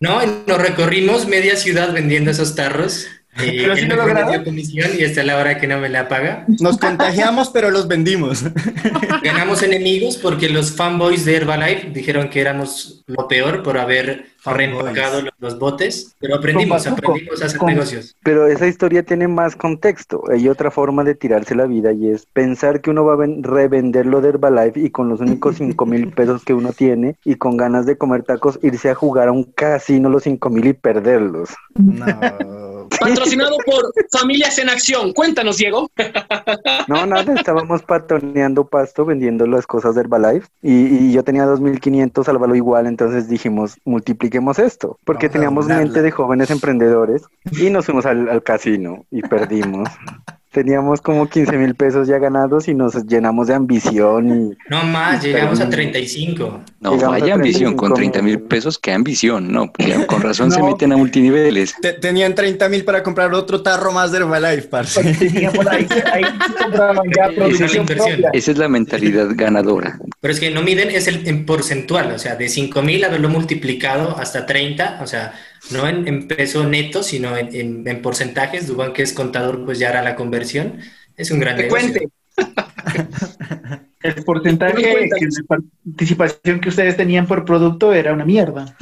No, 0.00 0.22
y 0.22 0.26
nos 0.46 0.58
recorrimos 0.58 1.26
media 1.26 1.56
ciudad 1.56 1.92
vendiendo 1.92 2.30
esos 2.30 2.54
tarros. 2.54 3.06
Y 3.42 3.58
Pero 3.62 3.76
sí 3.76 3.82
lo 3.86 3.96
me 3.96 4.02
lograron. 4.02 4.30
dio 4.32 4.44
comisión 4.44 4.90
y 4.98 5.04
hasta 5.04 5.22
la 5.24 5.36
hora 5.38 5.58
que 5.58 5.66
no 5.66 5.78
me 5.78 5.88
la 5.88 6.08
paga. 6.08 6.44
Nos 6.60 6.78
contagiamos, 6.78 7.50
pero 7.50 7.70
los 7.70 7.88
vendimos. 7.88 8.44
Ganamos 9.24 9.62
enemigos 9.62 10.16
porque 10.16 10.48
los 10.48 10.72
fanboys 10.76 11.24
de 11.24 11.36
Herbalife 11.36 11.90
dijeron 11.90 12.28
que 12.28 12.40
éramos 12.40 13.02
lo 13.06 13.26
peor 13.28 13.62
por 13.62 13.78
haber 13.78 14.26
reempacado 14.44 15.22
los, 15.22 15.32
los 15.38 15.58
botes, 15.58 16.14
pero 16.20 16.36
aprendimos, 16.36 16.86
aprendimos 16.86 17.40
a 17.42 17.46
hacer 17.46 17.58
con- 17.58 17.68
negocios. 17.70 18.14
Pero 18.22 18.46
esa 18.46 18.66
historia 18.66 19.02
tiene 19.02 19.26
más 19.26 19.56
contexto. 19.56 20.22
Hay 20.30 20.48
otra 20.48 20.70
forma 20.70 21.02
de 21.02 21.14
tirarse 21.14 21.54
la 21.54 21.64
vida 21.66 21.92
y 21.92 22.08
es 22.10 22.26
pensar 22.26 22.82
que 22.82 22.90
uno 22.90 23.04
va 23.06 23.14
a 23.14 23.16
ven- 23.16 23.42
revender 23.42 24.04
lo 24.04 24.20
de 24.20 24.28
Herbalife 24.30 24.80
y 24.80 24.90
con 24.90 25.08
los 25.08 25.20
únicos 25.20 25.56
cinco 25.56 25.86
mil 25.86 26.08
pesos 26.14 26.44
que 26.44 26.52
uno 26.52 26.72
tiene 26.72 27.16
y 27.24 27.36
con 27.36 27.56
ganas 27.56 27.86
de 27.86 27.96
comer 27.96 28.22
tacos 28.22 28.58
irse 28.62 28.90
a 28.90 28.94
jugar 28.94 29.28
a 29.28 29.32
un 29.32 29.44
casino 29.44 30.10
los 30.10 30.24
cinco 30.24 30.50
mil 30.50 30.66
y 30.66 30.72
perderlos. 30.74 31.48
No. 31.76 32.06
Patrocinado 33.08 33.56
por 33.66 33.92
Familias 34.10 34.58
en 34.58 34.68
Acción. 34.68 35.12
Cuéntanos, 35.12 35.58
Diego. 35.58 35.90
No, 36.86 37.06
nada, 37.06 37.32
estábamos 37.34 37.82
patoneando 37.82 38.66
pasto 38.66 39.04
vendiendo 39.04 39.46
las 39.46 39.66
cosas 39.66 39.94
de 39.94 40.02
Herbalife 40.02 40.48
y, 40.62 40.72
y 40.72 41.12
yo 41.12 41.22
tenía 41.24 41.46
2.500, 41.46 42.28
Álvaro 42.28 42.54
igual, 42.54 42.86
entonces 42.86 43.28
dijimos, 43.28 43.76
multipliquemos 43.84 44.58
esto, 44.58 44.98
porque 45.04 45.28
Vamos 45.28 45.32
teníamos 45.32 45.66
mente 45.66 46.02
de 46.02 46.10
jóvenes 46.10 46.50
emprendedores 46.50 47.22
y 47.52 47.70
nos 47.70 47.86
fuimos 47.86 48.06
al, 48.06 48.28
al 48.28 48.42
casino 48.42 49.04
y 49.10 49.22
perdimos. 49.22 49.88
Teníamos 50.54 51.00
como 51.00 51.28
15 51.28 51.58
mil 51.58 51.74
pesos 51.74 52.06
ya 52.06 52.18
ganados 52.18 52.68
y 52.68 52.74
nos 52.74 52.94
llenamos 53.08 53.48
de 53.48 53.54
ambición 53.54 54.28
y 54.28 54.56
No 54.70 54.84
más, 54.84 55.20
llegamos 55.22 55.60
a 55.60 55.68
Perdimos. 55.68 55.92
35. 55.92 56.60
No, 56.80 56.92
Llegamos 56.94 57.20
vaya 57.20 57.34
ambición, 57.34 57.72
35 57.74 57.76
con 57.76 57.94
30 57.94 58.22
mil 58.22 58.40
pesos, 58.40 58.78
qué 58.78 58.92
ambición, 58.92 59.50
no, 59.52 59.72
con 60.06 60.22
razón 60.22 60.52
se 60.52 60.62
meten 60.62 60.92
a 60.92 60.96
multiniveles. 60.96 61.74
Te- 61.82 61.94
tenían 61.94 62.36
30 62.36 62.68
mil 62.68 62.84
para 62.84 63.02
comprar 63.02 63.34
otro 63.34 63.62
tarro 63.62 63.90
más 63.90 64.12
de 64.12 64.18
Herbalife, 64.18 64.68
parce. 64.68 65.02
Tenía 65.14 65.50
por 65.50 65.68
ahí, 65.68 65.88
ahí 66.12 66.22
se 66.24 66.62
compraban 66.64 67.04
ya 67.16 67.24
Esa 67.24 67.32
es 67.32 67.36
la 67.36 67.44
producción 67.44 67.70
inversión. 67.80 68.08
propia. 68.20 68.30
Esa 68.32 68.50
es 68.52 68.58
la 68.58 68.68
mentalidad 68.68 69.26
ganadora. 69.34 69.98
Pero 70.20 70.32
es 70.32 70.38
que 70.38 70.50
no 70.52 70.62
miden, 70.62 70.90
es 70.90 71.08
el 71.08 71.26
en 71.26 71.44
porcentual, 71.46 72.12
o 72.12 72.18
sea, 72.20 72.36
de 72.36 72.48
5 72.48 72.80
mil 72.82 73.02
haberlo 73.02 73.28
multiplicado 73.28 74.16
hasta 74.18 74.46
30, 74.46 75.00
o 75.02 75.06
sea, 75.08 75.32
no 75.70 75.86
en, 75.88 76.06
en 76.08 76.28
peso 76.28 76.66
neto, 76.68 77.02
sino 77.02 77.36
en, 77.36 77.54
en- 77.54 77.88
en 77.88 78.02
porcentajes. 78.02 78.66
Duban, 78.66 78.92
que 78.92 79.02
es 79.02 79.12
contador, 79.12 79.64
pues 79.64 79.78
ya 79.78 79.88
hará 79.90 80.02
la 80.02 80.16
conversión. 80.16 80.78
Es 81.16 81.30
un 81.30 81.40
gran 81.40 81.56
Te 81.56 81.64
negocio. 81.64 81.92
cuente. 81.92 82.08
El 84.02 84.22
porcentaje 84.24 84.82
de 84.82 85.08
participación 85.48 86.60
que 86.60 86.68
ustedes 86.68 86.96
tenían 86.96 87.26
por 87.26 87.44
producto 87.44 87.92
era 87.94 88.12
una 88.12 88.24
mierda. 88.24 88.76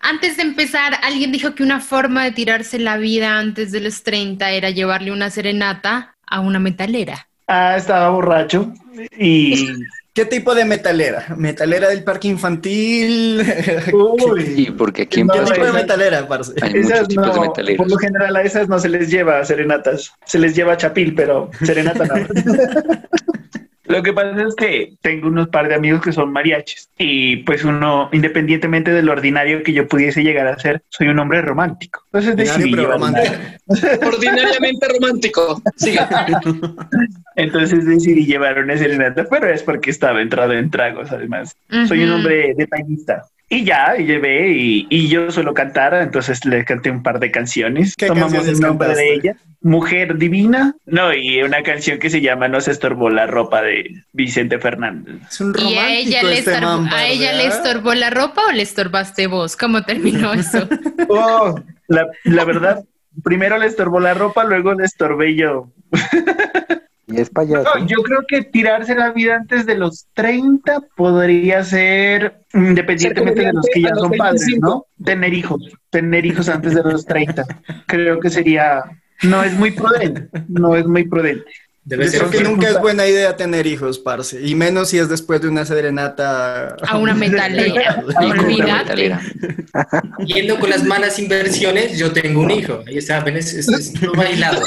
Antes 0.00 0.36
de 0.36 0.42
empezar, 0.44 0.94
alguien 1.02 1.32
dijo 1.32 1.54
que 1.54 1.62
una 1.62 1.80
forma 1.80 2.24
de 2.24 2.30
tirarse 2.32 2.78
la 2.78 2.96
vida 2.96 3.38
antes 3.38 3.72
de 3.72 3.80
los 3.80 4.02
30 4.04 4.50
era 4.52 4.70
llevarle 4.70 5.10
una 5.12 5.30
serenata 5.30 6.14
a 6.26 6.40
una 6.40 6.58
metalera. 6.58 7.28
Ah, 7.48 7.76
estaba 7.76 8.08
borracho 8.10 8.72
y... 9.18 9.68
¿Qué 10.16 10.24
tipo 10.24 10.54
de 10.54 10.64
metalera? 10.64 11.26
¿Metalera 11.36 11.90
del 11.90 12.02
parque 12.02 12.26
infantil? 12.28 13.42
Uy, 13.92 14.54
Y 14.56 14.70
porque 14.70 15.02
aquí 15.02 15.22
No, 15.22 15.34
¿Qué 15.34 15.40
tipo 15.40 15.66
de 15.66 15.72
metalera, 15.72 16.26
parce? 16.26 16.54
hay 16.62 16.72
esas 16.72 17.06
de 17.06 17.74
por 17.76 17.90
lo 17.90 17.98
general 17.98 18.34
a 18.34 18.40
esas 18.40 18.66
no 18.66 18.78
se 18.78 18.88
les 18.88 19.10
lleva 19.10 19.44
serenatas, 19.44 20.14
se 20.24 20.38
les 20.38 20.56
lleva 20.56 20.78
chapil, 20.78 21.14
pero 21.14 21.50
serenata 21.62 22.06
no. 22.06 22.14
Lo 23.88 24.02
que 24.02 24.12
pasa 24.12 24.42
es 24.48 24.54
que 24.56 24.94
tengo 25.00 25.28
unos 25.28 25.48
par 25.48 25.68
de 25.68 25.74
amigos 25.74 26.02
que 26.02 26.12
son 26.12 26.32
mariachis 26.32 26.90
y 26.98 27.36
pues 27.38 27.64
uno, 27.64 28.08
independientemente 28.12 28.90
de 28.92 29.02
lo 29.02 29.12
ordinario 29.12 29.62
que 29.62 29.72
yo 29.72 29.86
pudiese 29.86 30.22
llegar 30.22 30.46
a 30.48 30.58
ser, 30.58 30.82
soy 30.88 31.08
un 31.08 31.18
hombre 31.18 31.40
romántico. 31.42 32.02
Entonces 32.12 32.36
decidí 32.36 32.70
pero 32.72 32.82
llevar 32.82 32.96
una- 32.98 33.22
romántico. 33.22 34.06
Ordinariamente 34.06 34.86
romántico. 34.88 35.62
Entonces 37.36 37.84
decidí 37.86 38.24
llevar 38.26 38.58
una 38.58 38.76
serenata, 38.76 39.26
pero 39.30 39.48
es 39.48 39.62
porque 39.62 39.90
estaba 39.90 40.20
entrado 40.22 40.52
en 40.52 40.70
tragos, 40.70 41.12
además. 41.12 41.56
Soy 41.86 42.02
un 42.04 42.12
hombre 42.12 42.54
detallista. 42.56 43.22
Y 43.48 43.64
ya, 43.64 43.94
y 43.96 44.06
llevé, 44.06 44.50
y, 44.50 44.86
y 44.90 45.08
yo 45.08 45.30
suelo 45.30 45.54
cantar, 45.54 45.94
entonces 45.94 46.44
le 46.44 46.64
canté 46.64 46.90
un 46.90 47.02
par 47.02 47.20
de 47.20 47.30
canciones. 47.30 47.94
¿Qué 47.96 48.08
Tomamos 48.08 48.32
canciones 48.32 48.58
el 48.58 48.66
nombre 48.66 48.94
de 48.94 49.14
ella, 49.14 49.36
Mujer 49.60 50.16
Divina. 50.16 50.74
No, 50.84 51.14
y 51.14 51.42
una 51.42 51.62
canción 51.62 52.00
que 52.00 52.10
se 52.10 52.20
llama 52.20 52.48
No 52.48 52.60
se 52.60 52.72
estorbó 52.72 53.08
la 53.08 53.28
ropa 53.28 53.62
de 53.62 54.02
Vicente 54.12 54.58
Fernández. 54.58 55.16
Es 55.30 55.40
un 55.40 55.54
¿Y 55.58 55.76
a 55.76 55.92
ella, 55.92 56.24
le 56.24 56.38
este 56.38 56.52
estorbó, 56.54 56.88
a 56.90 57.06
ella 57.06 57.32
le 57.34 57.46
estorbó 57.46 57.94
la 57.94 58.10
ropa 58.10 58.42
o 58.48 58.52
le 58.52 58.62
estorbaste 58.62 59.28
vos? 59.28 59.56
¿Cómo 59.56 59.82
terminó 59.82 60.32
eso? 60.34 60.68
Oh, 61.08 61.54
la, 61.86 62.08
la 62.24 62.44
verdad, 62.44 62.84
primero 63.22 63.58
le 63.58 63.66
estorbó 63.66 64.00
la 64.00 64.14
ropa, 64.14 64.42
luego 64.44 64.74
le 64.74 64.84
estorbé 64.84 65.36
yo. 65.36 65.70
y 67.06 67.20
es 67.20 67.30
payaso. 67.30 67.68
No, 67.78 67.86
yo 67.86 68.02
creo 68.02 68.24
que 68.26 68.42
tirarse 68.42 68.94
la 68.94 69.12
vida 69.12 69.36
antes 69.36 69.64
de 69.64 69.76
los 69.76 70.08
30 70.14 70.80
podría 70.96 71.62
ser, 71.62 72.40
independientemente 72.52 73.42
de 73.42 73.52
los 73.52 73.66
que 73.72 73.82
ya 73.82 73.94
son 73.94 74.10
padres, 74.12 74.42
25. 74.46 74.66
¿no? 74.66 74.86
Tener 75.04 75.32
hijos, 75.32 75.60
tener 75.90 76.26
hijos 76.26 76.48
antes 76.48 76.74
de 76.74 76.82
los 76.82 77.06
30. 77.06 77.44
Creo 77.86 78.18
que 78.18 78.30
sería, 78.30 78.82
no 79.22 79.42
es 79.44 79.54
muy 79.54 79.70
prudente, 79.70 80.28
no 80.48 80.74
es 80.74 80.86
muy 80.86 81.04
prudente. 81.04 81.50
Debe 81.88 82.06
Yo 82.06 82.10
ser 82.10 82.18
creo 82.22 82.30
que 82.32 82.38
un- 82.38 82.44
nunca 82.54 82.68
es 82.68 82.80
buena 82.80 83.06
idea 83.06 83.36
tener 83.36 83.64
hijos, 83.64 84.00
parce. 84.00 84.44
Y 84.44 84.56
menos 84.56 84.88
si 84.90 84.98
es 84.98 85.08
después 85.08 85.40
de 85.40 85.46
una 85.46 85.64
serenata. 85.64 86.74
A 86.84 86.98
una 86.98 87.14
metalera. 87.14 88.02
Olvídate. 88.18 89.16
Yendo 90.26 90.58
con 90.58 90.68
las 90.68 90.82
malas 90.82 91.16
inversiones, 91.20 91.96
yo 91.96 92.10
tengo 92.10 92.40
un 92.40 92.50
hijo. 92.50 92.82
Ahí 92.88 92.98
está, 92.98 93.20
ven, 93.20 93.36
es, 93.36 93.54
es, 93.54 93.68
es 93.68 93.92
todo 93.92 94.12
bailado. 94.14 94.62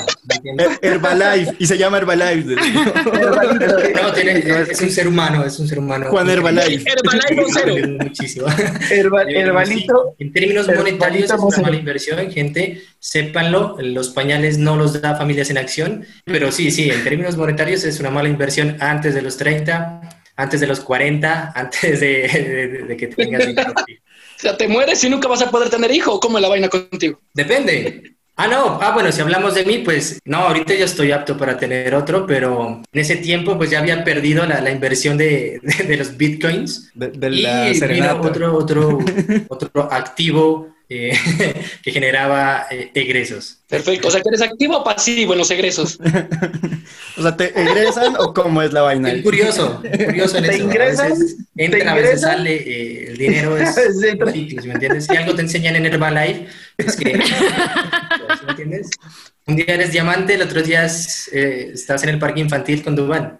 Herbalife. 0.82 1.56
Y 1.60 1.66
se 1.68 1.78
llama 1.78 1.98
Herbalife. 1.98 2.56
No, 2.56 4.12
tiene, 4.14 4.40
es 4.72 4.80
un 4.82 4.90
ser 4.90 5.08
humano, 5.10 5.44
es 5.44 5.60
un 5.60 5.68
ser 5.68 5.80
humano. 5.80 6.06
Juan 6.10 6.30
Herbalife. 6.30 6.90
Herbalife 6.90 7.44
cero. 7.54 7.76
Muchísimo. 8.00 8.48
Herba- 8.48 9.26
herbalito, 9.30 10.16
en 10.20 10.32
términos 10.32 10.68
herbalito 10.70 10.84
monetarios 11.00 11.32
es 11.32 11.40
una 11.40 11.58
mala 11.64 11.76
inversión, 11.76 12.32
gente, 12.32 12.82
sépanlo, 13.00 13.78
los 13.80 14.10
pañales 14.10 14.58
no 14.58 14.76
los 14.76 15.02
da 15.02 15.16
Familias 15.16 15.50
en 15.50 15.58
Acción, 15.58 16.06
pero 16.26 16.52
sí, 16.52 16.72
sí, 16.72 16.90
en 16.90 17.04
términos 17.04 17.38
monetarios 17.38 17.84
es 17.84 18.00
una 18.00 18.10
mala 18.10 18.30
inversión 18.30 18.78
antes 18.80 19.14
de 19.16 19.22
los 19.22 19.38
30, 19.38 20.02
antes 20.36 20.60
de 20.60 20.68
los 20.68 20.80
40, 20.82 21.52
antes 21.56 22.00
de, 22.00 22.08
de- 22.28 22.84
de 22.88 22.98
que 22.98 23.08
tengas 23.08 23.48
hijos. 23.48 23.66
O 24.40 24.42
sea, 24.42 24.56
te 24.56 24.70
mueres 24.70 25.04
y 25.04 25.10
nunca 25.10 25.28
vas 25.28 25.42
a 25.42 25.52
poder 25.52 25.70
tener 25.70 25.92
hijo. 25.92 26.18
¿Cómo 26.22 26.38
es 26.38 26.42
la 26.42 26.48
vaina 26.48 26.70
contigo? 26.70 27.20
Depende. 27.34 28.16
Ah, 28.38 28.48
no, 28.48 28.80
ah, 28.82 28.92
bueno, 28.94 29.12
si 29.12 29.20
hablamos 29.20 29.54
de 29.54 29.66
mí, 29.66 29.80
pues 29.80 30.18
no, 30.24 30.38
ahorita 30.38 30.74
ya 30.76 30.86
estoy 30.86 31.12
apto 31.12 31.36
para 31.36 31.58
tener 31.58 31.94
otro, 31.94 32.26
pero 32.26 32.82
en 32.90 33.02
ese 33.02 33.18
tiempo 33.18 33.58
pues 33.58 33.70
ya 33.70 33.80
había 33.80 34.02
perdido 34.06 34.46
la, 34.46 34.62
la 34.62 34.72
inversión 34.72 35.18
de, 35.18 35.60
de- 35.62 35.84
de 35.84 35.98
los 35.98 36.16
bitcoins 36.16 36.90
De, 36.94 37.08
de 37.10 37.30
y 37.32 37.42
la 37.42 37.70
vino 37.88 38.22
otro, 38.22 38.56
otro, 38.56 39.00
otro 39.50 39.92
activo 39.92 40.74
eh, 40.90 41.14
que 41.84 41.92
generaba 41.92 42.66
eh, 42.72 42.92
egresos. 42.94 43.60
Perfecto. 43.68 44.08
O 44.08 44.12
sea, 44.12 44.22
que 44.22 44.30
eres 44.30 44.42
activo 44.42 44.78
o 44.78 44.84
pasivo 44.84 45.34
en 45.34 45.40
los 45.40 45.52
egresos. 45.52 46.00
O 47.18 47.22
sea, 47.22 47.36
¿te 47.36 47.48
egresan 47.60 48.16
o 48.18 48.34
cómo 48.34 48.62
es 48.62 48.72
la 48.72 48.82
vaina? 48.82 49.12
Es 49.12 49.24
curioso, 49.24 49.82
curioso 50.06 50.38
el 50.38 50.46
¿Te 50.46 50.56
hecho. 50.56 50.64
ingresan? 50.64 51.08
A 51.08 51.10
veces 51.10 51.36
¿Te 51.54 51.66
entra, 51.66 51.92
a 51.92 51.96
veces 51.96 52.22
sale, 52.22 52.56
eh, 52.56 53.08
el 53.10 53.18
dinero 53.18 53.58
es 53.58 53.76
ciclos, 54.34 54.66
¿me 54.66 54.74
entiendes? 54.74 55.06
Si 55.06 55.16
algo 55.18 55.36
te 55.36 55.42
enseñan 55.42 55.76
en 55.76 55.86
Herbalife, 55.86 56.48
es 56.80 56.96
que, 56.96 57.18
¿me 58.46 58.50
entiendes? 58.50 58.90
Un 59.46 59.56
día 59.56 59.66
eres 59.68 59.92
diamante, 59.92 60.36
el 60.36 60.42
otro 60.42 60.62
día 60.62 60.86
es, 60.86 61.30
eh, 61.34 61.72
estás 61.74 62.04
en 62.04 62.10
el 62.10 62.20
parque 62.20 62.40
infantil 62.40 62.84
con 62.84 62.96
Dubán. 62.96 63.40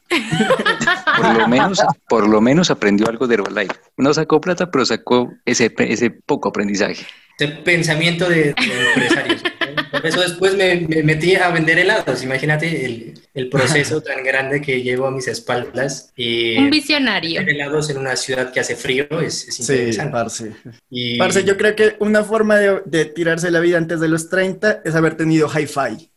Por 1.18 1.38
lo 1.38 1.48
menos, 1.48 1.82
por 2.08 2.28
lo 2.28 2.42
menos 2.42 2.72
aprendió 2.72 3.08
algo 3.08 3.28
de 3.28 3.36
Herbalife. 3.36 3.76
No 3.98 4.14
sacó 4.14 4.42
plata, 4.42 4.72
pero 4.72 4.86
sacó 4.86 5.32
ese, 5.46 5.74
ese 5.78 6.10
poco 6.10 6.50
aprendizaje. 6.50 7.06
Ese 7.38 7.48
pensamiento 7.48 8.28
de, 8.28 8.54
de 8.54 8.94
empresarios. 8.96 9.44
Por 9.92 10.06
eso 10.06 10.22
después 10.22 10.56
me, 10.56 10.86
me 10.88 11.04
metí 11.04 11.36
a 11.36 11.50
vender 11.50 11.80
helados. 11.80 12.24
Imagínate 12.24 12.86
el, 12.86 13.20
el 13.34 13.50
proceso 13.50 14.02
tan 14.02 14.24
grande 14.24 14.62
que 14.62 14.82
llevo 14.82 15.08
a 15.08 15.12
mis 15.12 15.28
espaldas. 15.28 16.12
Y 16.16 16.58
Un 16.58 16.70
visionario. 16.70 17.40
vender 17.40 17.56
helados 17.56 17.90
en 17.90 17.98
una 17.98 18.16
ciudad 18.16 18.52
que 18.52 18.60
hace 18.60 18.76
frío 18.76 19.08
es, 19.22 19.48
es 19.48 19.56
Sí, 19.56 19.74
interesante. 19.74 20.12
parce. 20.12 20.52
Y- 20.90 21.18
Parce, 21.18 21.44
yo 21.44 21.58
creo 21.58 21.76
que 21.76 21.96
una 22.00 22.24
forma 22.24 22.58
de, 22.58 22.82
de 22.86 23.06
tirarse 23.06 23.50
la 23.52 23.60
vida 23.60 23.78
antes 23.78 24.00
de 24.00 24.08
los 24.08 24.30
30 24.30 24.82
es 24.86 24.96
haber 24.96 25.16
tenido 25.16 25.48
hi-fi. 25.48 26.10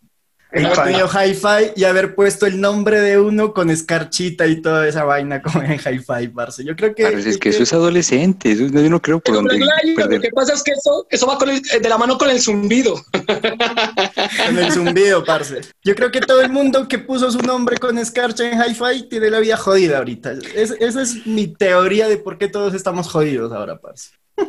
Haber 0.55 0.73
tenido 0.85 1.09
hi-fi 1.09 1.73
y 1.77 1.85
haber 1.85 2.15
puesto 2.15 2.45
el 2.47 2.61
nombre 2.61 3.01
de 3.01 3.19
uno 3.19 3.55
con 3.55 3.71
escarchita 3.71 4.47
y 4.47 4.61
toda 4.61 4.87
esa 4.87 5.05
vaina 5.05 5.41
como 5.41 5.63
en 5.63 5.73
hi-fi, 5.81 6.29
parce. 6.29 6.63
Yo 6.65 6.77
creo 6.77 6.95
que... 6.95 7.05
Parece 7.05 7.31
es 7.31 7.39
que 7.39 7.49
eso 7.49 7.63
es 7.63 7.73
adolescente. 7.73 8.53
Eso, 8.53 8.67
yo 8.67 8.91
no 8.91 9.01
creo 9.01 9.19
por 9.21 9.35
Pero, 9.35 9.37
dónde 9.49 9.59
lo 10.15 10.21
que 10.21 10.31
pasa 10.31 10.53
es 10.53 10.63
que 10.63 10.73
eso, 10.73 11.07
eso 11.09 11.27
va 11.27 11.39
con 11.39 11.49
el- 11.49 11.63
eh, 11.73 11.81
de 11.81 11.89
la 11.89 11.97
mano 11.97 12.19
con 12.19 12.29
el 12.29 12.41
zumbido. 12.41 12.95
Con 14.47 14.59
el 14.59 14.73
zumbido, 14.73 15.25
parce. 15.25 15.61
Yo 15.85 15.95
creo 15.95 16.11
que 16.11 16.21
todo 16.21 16.41
el 16.43 16.51
mundo 16.51 16.87
que 16.89 16.99
puso 16.99 17.31
su 17.31 17.39
nombre 17.41 17.77
con 17.79 17.99
escarcha 17.99 18.49
en 18.51 18.59
hi-fi 18.61 19.09
tiene 19.09 19.31
la 19.31 19.41
vida 19.41 19.57
jodida 19.57 19.99
ahorita. 19.99 20.33
Es- 20.55 20.75
esa 20.81 21.03
es 21.03 21.27
mi 21.27 21.47
teoría 21.49 22.09
de 22.09 22.17
por 22.19 22.39
qué 22.39 22.49
todos 22.49 22.75
estamos 22.75 23.09
jodidos 23.09 23.53
ahora, 23.53 23.79
parce. 23.79 24.11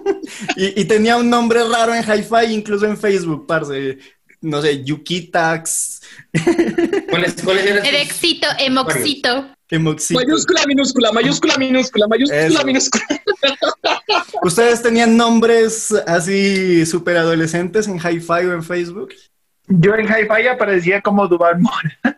Y, 0.55 0.81
y 0.81 0.86
tenía 0.86 1.17
un 1.17 1.29
nombre 1.29 1.62
raro 1.67 1.93
en 1.93 2.03
hi-fi, 2.03 2.51
incluso 2.53 2.86
en 2.86 2.98
Facebook, 2.98 3.45
parce. 3.48 3.98
No 4.43 4.62
sé, 4.62 4.83
Yukitax, 4.83 6.01
¿Cuáles, 7.09 7.35
cuáles 7.41 7.65
eran 7.65 7.85
Erexito, 7.85 8.45
emoxito. 8.59 9.47
Emoxito. 9.69 10.19
Mayúscula, 10.19 10.62
minúscula, 10.67 11.12
mayúscula, 11.13 11.57
minúscula, 11.57 12.07
mayúscula, 12.07 12.45
Eso. 12.45 12.65
minúscula. 12.65 13.03
¿Ustedes 14.43 14.81
tenían 14.81 15.15
nombres 15.15 15.93
así 16.05 16.85
súper 16.85 17.17
adolescentes 17.17 17.88
en 17.88 17.95
hi-fi 17.97 18.45
o 18.45 18.53
en 18.53 18.63
Facebook? 18.63 19.13
Yo 19.67 19.95
en 19.95 20.05
Hi-Fi 20.05 20.47
aparecía 20.47 21.01
como 21.01 21.25
Duban 21.27 21.62
Mora. 21.62 21.97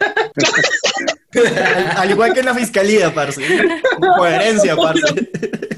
Al, 1.36 1.98
al 1.98 2.12
igual 2.12 2.34
que 2.34 2.40
en 2.40 2.46
la 2.48 2.56
fiscalía, 2.56 3.14
parce. 3.14 3.42
Coherencia, 4.18 4.76
parce. 4.76 5.04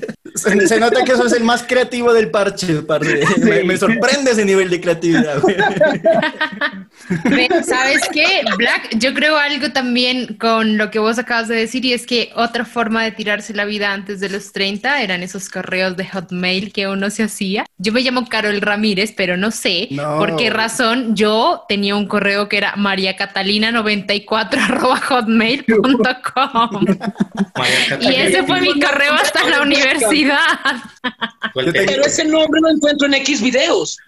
Se, 0.50 0.68
se 0.68 0.80
nota 0.80 1.04
que 1.04 1.12
eso 1.14 1.26
es 1.26 1.34
el 1.34 1.44
más 1.44 1.64
creativo 1.64 2.14
del 2.14 2.30
parche, 2.32 2.82
parce. 2.84 3.24
Me, 3.40 3.64
me 3.64 3.78
sorprende 3.78 4.32
ese 4.32 4.46
nivel 4.46 4.70
de 4.70 4.82
creatividad, 4.82 5.40
güey. 5.42 5.56
¿Sabes 7.64 8.02
qué, 8.12 8.42
Black? 8.58 8.90
Yo 8.98 9.14
creo 9.14 9.38
algo 9.38 9.72
también 9.72 10.36
con 10.40 10.78
lo 10.78 10.90
que 10.92 11.00
vos 11.00 11.18
acabas 11.20 11.48
de 11.48 11.56
decir 11.56 11.86
y 11.86 11.94
es 11.94 12.06
que 12.06 12.32
otra 12.36 12.66
forma 12.66 13.04
de 13.04 13.12
tirarse 13.12 13.54
la 13.54 13.66
vida 13.66 13.94
antes 13.94 14.20
de 14.20 14.30
los 14.30 14.52
30 14.52 15.02
eran 15.02 15.24
esos 15.24 15.50
correos 15.50 15.96
de 15.96 16.06
Hotmail 16.08 16.74
que 16.74 16.88
uno 16.88 17.10
se 17.10 17.24
hacía. 17.24 17.66
Yo 17.78 17.94
me 17.94 18.02
llamo 18.02 18.28
Carol 18.28 18.60
Ramírez, 18.62 19.14
pero 19.16 19.38
no 19.38 19.52
sé 19.52 19.88
No. 19.92 20.18
por 20.18 20.36
qué 20.36 20.50
razón 20.50 21.16
yo 21.16 21.64
tenía 21.70 21.96
un 21.96 22.08
correo 22.08 22.50
que 22.50 22.58
era 22.58 22.74
mariacatalina94 22.76 24.58
arroba 24.58 25.00
hotmail.com 25.02 26.86
y 28.02 28.14
ese 28.16 28.44
fue 28.44 28.62
mi 28.62 28.80
correo 28.80 29.14
hasta 29.14 29.48
la 29.50 29.62
universidad. 29.62 30.37
¿Cuál 31.54 31.72
te- 31.74 31.86
Pero 31.86 32.04
ese 32.06 32.26
nombre 32.26 32.62
lo 32.62 32.70
encuentro 32.70 33.08
en 33.08 33.14
X 33.16 33.42
videos. 33.42 33.98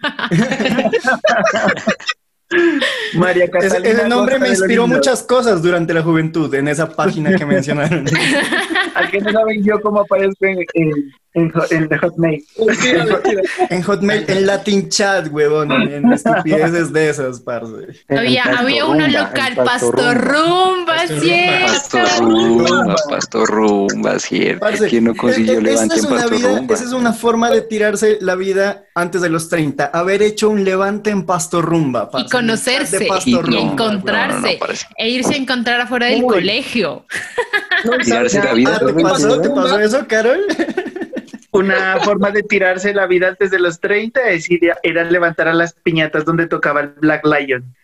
María 3.14 3.48
Catalina. 3.48 3.88
ese 3.88 4.08
nombre 4.08 4.38
me 4.38 4.48
inspiró 4.48 4.86
muchas 4.88 5.22
cosas 5.22 5.62
durante 5.62 5.94
la 5.94 6.02
juventud 6.02 6.52
en 6.54 6.66
esa 6.68 6.90
página 6.90 7.36
que 7.36 7.46
mencionaron. 7.46 8.04
¿Alguien 8.94 9.24
no 9.24 9.32
saben 9.32 9.62
yo 9.62 9.80
cómo 9.80 10.00
aparezco 10.00 10.46
en, 10.46 10.58
en, 10.74 11.12
en, 11.34 11.50
Hot- 11.52 11.70
en 11.72 11.88
Hotmail? 11.98 12.44
Mentira, 12.66 13.04
mentira. 13.04 13.42
En 13.70 13.82
Hotmail, 13.82 14.24
en 14.28 14.46
Latin 14.46 14.88
Chat, 14.88 15.28
huevón, 15.30 15.70
en 15.72 16.12
estupideces 16.12 16.92
de 16.92 17.08
esas, 17.10 17.40
parce. 17.40 17.86
Había, 18.08 18.42
había 18.44 18.84
uno 18.86 19.06
local, 19.06 19.54
Pastor 19.56 20.16
Rumba. 20.18 20.94
Pastor 20.96 21.20
cierto. 21.20 21.98
Pasto 21.98 21.98
rumba, 22.20 22.96
pasto 23.08 23.46
rumba, 23.46 24.18
cierto. 24.18 24.60
Parce, 24.60 24.88
¿Quién 24.88 25.04
no 25.04 25.14
consiguió 25.14 25.54
e- 25.54 25.58
e- 25.58 25.60
levante 25.62 25.94
esa 25.94 25.94
en 25.94 26.04
es 26.04 26.10
una 26.10 26.20
pasto 26.22 26.36
vida- 26.36 26.56
rumba? 26.58 26.74
Esa 26.74 26.84
es 26.84 26.92
una 26.92 27.12
forma 27.12 27.50
de 27.50 27.62
tirarse 27.62 28.18
la 28.20 28.34
vida 28.34 28.84
antes 28.94 29.20
de 29.22 29.28
los 29.30 29.48
30. 29.48 29.86
Haber 29.86 30.22
hecho 30.22 30.50
un 30.50 30.64
levante 30.64 31.10
en 31.10 31.24
Pasto 31.26 31.62
Rumba. 31.62 32.10
parce, 32.10 32.26
Y 32.26 32.30
conocerse 32.30 33.06
y, 33.24 33.30
Y 33.30 33.34
Rumba, 33.36 33.60
encontrarse 33.60 34.58
No, 34.60 34.66
no, 34.66 34.74
e 34.98 35.08
irse 35.08 35.34
a 35.34 35.36
encontrar 35.36 35.80
afuera 35.80 36.06
del 36.06 36.24
Uy. 36.24 36.28
colegio. 36.28 37.06
No, 37.84 37.96
Tirarse 37.98 38.42
la 38.42 38.52
vida. 38.52 38.78
Ah, 38.80 38.84
¿te 38.86 38.92
pasó, 39.02 39.40
¿Te 39.40 39.48
pasó 39.50 39.78
eso, 39.78 40.04
Carol? 40.08 40.40
Una 41.52 41.98
forma 42.00 42.30
de 42.30 42.42
tirarse 42.42 42.94
la 42.94 43.06
vida 43.06 43.28
antes 43.28 43.50
de 43.50 43.58
los 43.58 43.80
30 43.80 44.30
es 44.30 44.50
ir 44.50 44.70
a- 44.70 44.78
era 44.82 45.04
levantar 45.04 45.48
a 45.48 45.54
las 45.54 45.72
piñatas 45.72 46.24
donde 46.24 46.46
tocaba 46.46 46.80
el 46.82 46.88
Black 47.00 47.22
Lion. 47.26 47.74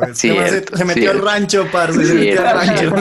Man 0.00 0.14
se, 0.14 0.84
metió 0.84 1.10
al 1.12 1.22
rancho, 1.22 1.66
parce. 1.70 2.04
Se 2.04 2.14
metió 2.14 2.46
al 2.46 2.54
rancho. 2.66 2.94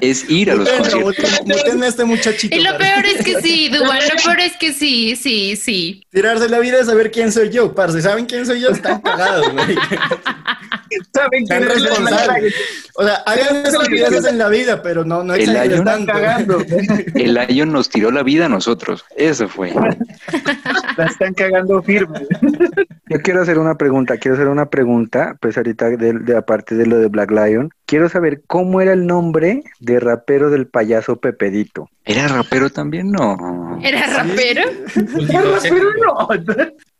Es 0.00 0.28
ir 0.30 0.50
a 0.50 0.54
los 0.54 0.68
conciertos. 0.68 1.82
a 1.82 1.86
este 1.86 2.04
muchachito. 2.04 2.56
Y 2.56 2.60
lo 2.60 2.70
parce. 2.70 2.84
peor 2.84 3.06
es 3.06 3.24
que 3.24 3.40
sí, 3.42 3.68
Duban, 3.68 3.98
lo 3.98 4.22
peor 4.24 4.40
es 4.40 4.56
que 4.56 4.72
sí, 4.72 5.16
sí, 5.16 5.56
sí. 5.56 6.02
Tirarse 6.10 6.48
la 6.48 6.60
vida 6.60 6.80
es 6.80 6.86
saber 6.86 7.10
quién 7.10 7.30
soy 7.30 7.50
yo, 7.50 7.74
parce. 7.74 8.00
¿Saben 8.00 8.26
quién 8.26 8.46
soy 8.46 8.60
yo? 8.60 8.70
Están 8.70 9.00
cagados, 9.00 9.52
güey. 9.52 9.76
¿Saben 11.14 11.46
quién 11.46 11.62
es 11.62 11.82
responsables. 11.82 12.54
O 12.94 13.04
sea, 13.04 13.14
hagan 13.26 13.66
estupideces 13.66 14.24
en 14.26 14.38
la 14.38 14.48
vida, 14.48 14.82
pero 14.82 15.04
no, 15.04 15.22
no 15.22 15.34
tanto. 15.84 16.12
Cagando. 16.12 16.58
El 17.14 17.34
Lion 17.34 17.72
nos 17.72 17.88
tiró 17.88 18.10
la 18.10 18.22
vida 18.22 18.46
a 18.46 18.48
nosotros. 18.48 19.04
Eso 19.16 19.48
fue. 19.48 19.72
La 20.96 21.06
están 21.06 21.34
cagando 21.34 21.82
firme. 21.82 22.20
Yo 23.08 23.20
quiero 23.20 23.42
hacer 23.42 23.58
una 23.58 23.76
pregunta, 23.76 24.16
quiero 24.18 24.36
hacer 24.36 24.48
una 24.48 24.66
pregunta, 24.70 25.36
pues 25.40 25.56
ahorita 25.56 25.90
de, 25.90 26.12
de 26.14 26.36
aparte 26.36 26.74
de 26.74 26.86
lo 26.86 26.98
de 26.98 27.08
Black 27.08 27.30
Lion, 27.30 27.70
quiero 27.86 28.08
saber 28.08 28.42
cómo 28.46 28.80
era 28.80 28.92
el 28.92 29.06
nombre 29.06 29.62
de 29.80 30.00
rapero 30.00 30.50
del 30.50 30.66
payaso 30.66 31.16
Pepedito. 31.16 31.88
¿Era 32.04 32.28
rapero 32.28 32.70
también? 32.70 33.10
No. 33.12 33.78
¿Era 33.82 34.06
rapero? 34.06 34.62
Pero 34.94 35.90
no. 36.06 36.28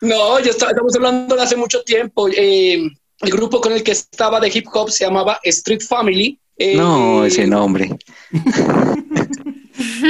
No, 0.00 0.40
ya 0.40 0.50
está- 0.50 0.68
estamos 0.68 0.94
hablando 0.96 1.36
de 1.36 1.42
hace 1.42 1.56
mucho 1.56 1.82
tiempo. 1.82 2.28
Eh, 2.36 2.90
el 3.20 3.30
grupo 3.30 3.60
con 3.60 3.72
el 3.72 3.82
que 3.82 3.92
estaba 3.92 4.40
de 4.40 4.48
hip 4.52 4.66
hop 4.72 4.90
se 4.90 5.04
llamaba 5.04 5.38
Street 5.44 5.80
Family. 5.88 6.38
Eh, 6.58 6.76
No, 6.76 7.24
ese 7.24 7.46
nombre. 7.46 7.90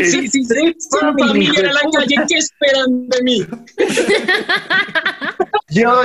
Sí, 0.05 0.29
sí, 0.29 0.45
sí. 0.45 0.77
Family 1.19 1.51
era 1.57 1.73
la 1.73 1.81
calle. 1.93 2.17
¿Qué 2.29 2.37
esperan 2.39 3.09
de 3.09 3.23
mí? 3.23 3.47
Yo 5.69 6.03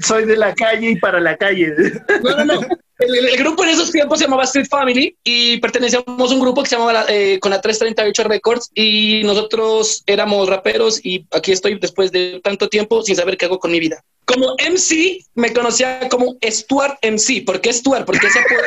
soy 0.00 0.24
de 0.26 0.36
la 0.36 0.54
calle 0.54 0.90
y 0.90 0.96
para 0.96 1.20
la 1.20 1.36
calle. 1.36 1.74
No, 2.22 2.36
no, 2.36 2.44
no. 2.44 2.60
El, 2.98 3.14
el- 3.14 3.28
el 3.28 3.36
grupo 3.36 3.62
en 3.62 3.68
esos 3.70 3.92
tiempos 3.92 4.18
se 4.18 4.24
llamaba 4.24 4.44
Street 4.44 4.68
Family 4.70 5.14
y 5.22 5.58
pertenecíamos 5.58 6.30
a 6.30 6.34
un 6.34 6.40
grupo 6.40 6.62
que 6.62 6.68
se 6.70 6.76
llamaba 6.76 6.94
la- 6.94 7.04
eh, 7.10 7.38
con 7.40 7.50
la 7.50 7.60
338 7.60 8.24
Records 8.26 8.70
y 8.74 9.20
nosotros 9.24 10.02
éramos 10.06 10.48
raperos 10.48 10.98
y 11.04 11.26
aquí 11.30 11.52
estoy 11.52 11.78
después 11.78 12.10
de 12.10 12.40
tanto 12.42 12.68
tiempo 12.70 13.02
sin 13.02 13.14
saber 13.16 13.36
qué 13.36 13.44
hago 13.44 13.58
con 13.58 13.70
mi 13.70 13.80
vida. 13.80 14.02
Como 14.24 14.54
MC 14.58 15.20
me 15.34 15.52
conocía 15.52 16.08
como 16.08 16.36
Stuart 16.42 16.96
MC. 17.02 17.42
¿Por 17.44 17.60
qué 17.60 17.70
Stuart? 17.74 18.06
Porque 18.06 18.28
ese 18.28 18.38
apodo- 18.38 18.62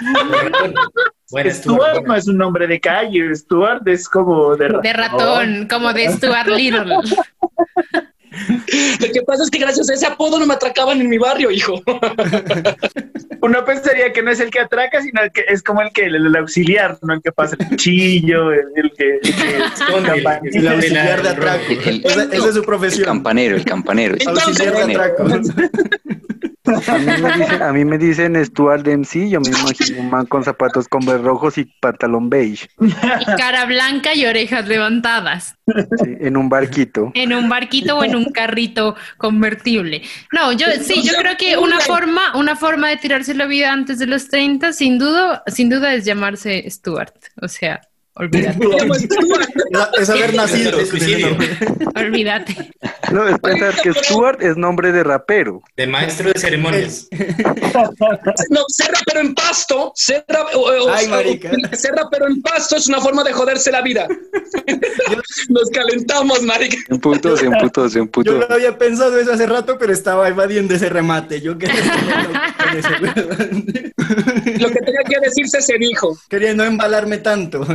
Buena 1.32 1.50
Stuart 1.50 1.80
Stuart. 1.92 2.06
no 2.06 2.14
es 2.14 2.28
un 2.28 2.36
nombre 2.38 2.66
de 2.68 2.78
calle, 2.80 3.34
Stuart 3.34 3.86
es 3.88 4.08
como 4.08 4.54
de 4.56 4.68
ratón. 4.68 4.82
De 4.82 4.92
ratón, 4.92 5.66
como 5.68 5.92
de 5.92 6.08
Stuart 6.10 6.46
Little. 6.48 6.94
Lo 9.00 9.12
que 9.12 9.22
pasa 9.26 9.42
es 9.42 9.50
que 9.50 9.58
gracias 9.58 9.90
a 9.90 9.94
ese 9.94 10.06
apodo 10.06 10.38
no 10.38 10.46
me 10.46 10.54
atracaban 10.54 11.00
en 11.00 11.08
mi 11.08 11.18
barrio, 11.18 11.50
hijo. 11.50 11.82
Uno 13.42 13.64
pensaría 13.64 14.12
que 14.12 14.22
no 14.22 14.30
es 14.30 14.40
el 14.40 14.50
que 14.50 14.60
atraca, 14.60 15.02
sino 15.02 15.20
que 15.34 15.44
es 15.48 15.62
como 15.62 15.82
el 15.82 15.90
que 15.92 16.04
el, 16.06 16.14
el 16.14 16.36
auxiliar, 16.36 16.96
no 17.02 17.12
el 17.14 17.20
que 17.22 17.32
pasa 17.32 17.56
el 17.58 17.66
cuchillo, 17.68 18.52
el, 18.52 18.60
el 18.76 18.92
que, 18.96 19.16
el 19.16 19.20
que 19.34 19.56
Esconde 19.74 20.12
el-. 20.12 20.56
El 20.56 20.68
auxiliar 20.68 21.22
de 21.22 21.28
el- 21.28 21.34
atraco. 21.36 21.62
el- 21.68 22.02
Esa, 22.06 22.22
esa 22.24 22.48
es 22.48 22.54
su 22.54 22.60
El 22.60 22.64
profesión. 22.64 23.04
campanero, 23.04 23.56
el 23.56 23.64
campanero. 23.64 24.14
el 24.14 24.20
Entonces, 24.22 24.46
Auxiliar 24.46 24.86
de 24.86 24.94
campanero. 24.94 25.02
atraco. 25.02 25.72
A 26.86 26.98
mí 26.98 27.04
me 27.06 27.32
dicen, 27.32 27.62
a 27.62 27.72
mí 27.72 27.84
me 27.84 27.98
dicen 27.98 28.44
Stuart 28.44 28.86
MC, 28.86 29.28
yo 29.28 29.40
me 29.40 29.48
imagino 29.48 30.00
un 30.00 30.10
man 30.10 30.26
con 30.26 30.44
zapatos 30.44 30.88
con 30.88 31.02
rojos 31.22 31.58
y 31.58 31.64
pantalón 31.80 32.30
beige, 32.30 32.68
Y 32.80 33.24
cara 33.36 33.64
blanca 33.66 34.14
y 34.14 34.26
orejas 34.26 34.66
levantadas. 34.66 35.56
sí, 35.66 36.16
en 36.20 36.36
un 36.36 36.48
barquito. 36.48 37.10
En 37.14 37.32
un 37.32 37.48
barquito 37.48 37.98
o 37.98 38.04
en 38.04 38.16
un 38.16 38.26
carrito 38.26 38.96
convertible. 39.18 40.02
No, 40.32 40.52
yo 40.52 40.66
sí, 40.80 41.02
yo 41.02 41.14
creo 41.18 41.36
que 41.36 41.56
una 41.56 41.80
forma, 41.80 42.36
una 42.36 42.56
forma 42.56 42.88
de 42.88 42.96
tirarse 42.96 43.34
la 43.34 43.46
vida 43.46 43.72
antes 43.72 43.98
de 43.98 44.06
los 44.06 44.28
30, 44.28 44.72
sin 44.72 44.98
duda, 44.98 45.42
sin 45.46 45.68
duda 45.68 45.94
es 45.94 46.04
llamarse 46.04 46.68
Stuart. 46.70 47.14
O 47.40 47.48
sea, 47.48 47.80
olvídate. 48.14 48.58
Es 49.98 50.10
haber 50.10 50.34
nacido. 50.34 50.78
Olvídate. 51.94 52.70
No, 53.10 53.26
es 53.26 53.38
pensar 53.38 53.74
que 53.82 53.92
Stuart 53.94 54.42
es 54.42 54.56
nombre 54.56 54.92
de 54.92 55.02
rapero. 55.02 55.62
De 55.76 55.86
maestro 55.86 56.30
de 56.30 56.38
ceremonias. 56.38 57.08
No, 58.50 58.64
ser 58.68 58.90
rapero 58.92 59.20
en 59.20 59.34
pasto, 59.34 59.92
ser, 59.94 60.24
rap- 60.28 60.54
o- 60.54 60.60
o- 60.60 60.90
Ay, 60.92 61.06
o- 61.06 61.10
marica. 61.10 61.50
ser 61.74 61.92
rapero 61.94 62.26
en 62.26 62.42
pasto 62.42 62.76
es 62.76 62.86
una 62.88 63.00
forma 63.00 63.24
de 63.24 63.32
joderse 63.32 63.70
la 63.72 63.80
vida. 63.80 64.06
Nos 65.48 65.70
calentamos, 65.70 66.42
marica. 66.42 66.76
Un 66.90 67.00
puto, 67.00 67.34
un 67.34 67.58
puto, 67.60 67.82
un 67.84 67.90
Yo 67.90 68.06
puto. 68.10 68.32
lo 68.32 68.52
había 68.52 68.76
pensado 68.76 69.18
eso 69.18 69.32
hace 69.32 69.46
rato, 69.46 69.78
pero 69.78 69.92
estaba 69.92 70.28
evadiendo 70.28 70.74
ese 70.74 70.88
remate. 70.90 71.40
Yo 71.40 71.52
weón. 71.56 71.70
Lo 74.58 74.70
que 74.70 74.80
tenía 74.80 75.02
que 75.08 75.20
decirse 75.20 75.60
se 75.60 75.78
dijo. 75.78 76.16
quería 76.28 76.54
no 76.54 76.64
embalarme 76.64 77.18
tanto. 77.18 77.66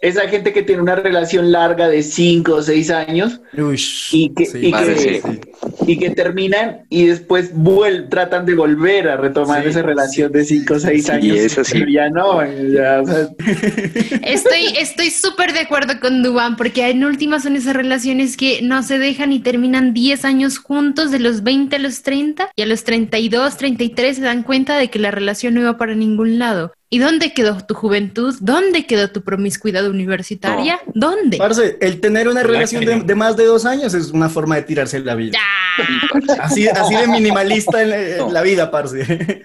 Esa 0.00 0.28
gente 0.28 0.52
que 0.54 0.62
tiene 0.62 0.80
una 0.82 0.96
relación 0.96 1.52
larga 1.52 1.88
de 1.88 2.02
5 2.02 2.54
o 2.54 2.62
6 2.62 2.90
años 2.90 3.40
Uy, 3.52 3.78
y 4.12 4.34
que, 4.34 4.46
sí, 4.46 4.66
y 4.68 4.70
madre, 4.70 4.94
que, 4.94 5.20
sí. 5.20 5.40
y 5.86 5.98
que 5.98 6.10
terminan 6.10 6.86
y 6.88 7.06
después 7.06 7.52
vuel 7.54 8.08
tratan 8.08 8.46
de 8.46 8.54
volver 8.54 9.08
a 9.08 9.16
retomar 9.18 9.62
Sí, 9.62 9.68
esa 9.68 9.82
relación 9.82 10.32
de 10.32 10.44
5 10.44 10.74
o 10.74 10.78
6 10.80 11.04
Sí, 11.04 11.10
años. 11.10 11.36
eso 11.36 11.64
sí. 11.64 11.80
Pero 11.80 11.90
ya 11.90 12.08
no, 12.08 12.42
ya, 12.46 13.02
o 13.02 13.06
sea, 13.06 13.28
Estoy, 14.22 14.66
estoy 14.78 15.10
súper 15.10 15.52
de 15.52 15.60
acuerdo 15.60 16.00
con 16.00 16.22
Dubán, 16.22 16.56
porque 16.56 16.88
en 16.88 17.04
últimas 17.04 17.42
son 17.42 17.56
esas 17.56 17.74
relaciones 17.76 18.36
que 18.36 18.60
no 18.62 18.82
se 18.82 18.98
dejan 18.98 19.32
y 19.32 19.40
terminan 19.40 19.92
10 19.94 20.24
años 20.24 20.58
juntos, 20.58 21.10
de 21.10 21.18
los 21.20 21.42
20 21.42 21.76
a 21.76 21.78
los 21.78 22.02
30, 22.02 22.50
y 22.56 22.62
a 22.62 22.66
los 22.66 22.84
32, 22.84 23.56
33 23.56 24.16
se 24.16 24.22
dan 24.22 24.42
cuenta 24.42 24.76
de 24.78 24.88
que 24.90 24.98
la 24.98 25.10
relación 25.10 25.54
no 25.54 25.60
iba 25.60 25.76
para 25.76 25.94
ningún 25.94 26.38
lado. 26.38 26.72
¿Y 26.92 26.98
dónde 26.98 27.32
quedó 27.32 27.64
tu 27.64 27.74
juventud? 27.74 28.34
¿Dónde 28.40 28.84
quedó 28.84 29.10
tu 29.12 29.22
promiscuidad 29.22 29.86
universitaria? 29.88 30.80
¿Dónde? 30.92 31.36
Parce, 31.38 31.78
el 31.80 32.00
tener 32.00 32.26
una 32.26 32.42
relación 32.42 32.84
de, 32.84 33.00
de 33.02 33.14
más 33.14 33.36
de 33.36 33.44
dos 33.44 33.64
años 33.64 33.94
es 33.94 34.10
una 34.10 34.28
forma 34.28 34.56
de 34.56 34.62
tirarse 34.62 34.98
la 34.98 35.14
vida. 35.14 35.38
Ya. 35.38 36.34
Así, 36.42 36.66
así 36.68 36.94
de 36.96 37.06
minimalista 37.06 37.80
en, 37.82 37.92
en 37.92 38.32
la 38.34 38.42
vida, 38.42 38.70
parce. 38.72 39.44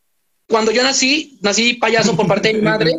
Cuando 0.49 0.71
yo 0.71 0.81
nací, 0.83 1.37
nací 1.41 1.75
payaso 1.75 2.15
por 2.15 2.27
parte 2.27 2.47
de 2.49 2.55
mi 2.55 2.61
madre, 2.61 2.93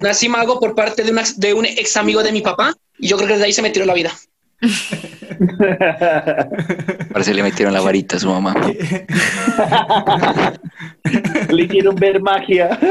nací 0.00 0.28
mago 0.28 0.58
por 0.58 0.74
parte 0.74 1.02
de, 1.04 1.10
una- 1.12 1.24
de 1.36 1.54
un 1.54 1.64
ex 1.64 1.96
amigo 1.96 2.22
de 2.24 2.32
mi 2.32 2.40
papá, 2.42 2.74
y 2.98 3.06
yo 3.08 3.16
creo 3.16 3.28
que 3.28 3.34
desde 3.34 3.46
ahí 3.46 3.52
se 3.52 3.62
me 3.62 3.70
tiró 3.70 3.86
la 3.86 3.94
vida. 3.94 4.12
Parece 7.12 7.30
que 7.30 7.36
le 7.36 7.42
metieron 7.42 7.74
la 7.74 7.80
varita 7.80 8.16
a 8.16 8.20
su 8.20 8.30
mamá. 8.30 8.54
le 11.50 11.62
hicieron 11.62 11.96
ver 11.96 12.20
magia. 12.20 12.78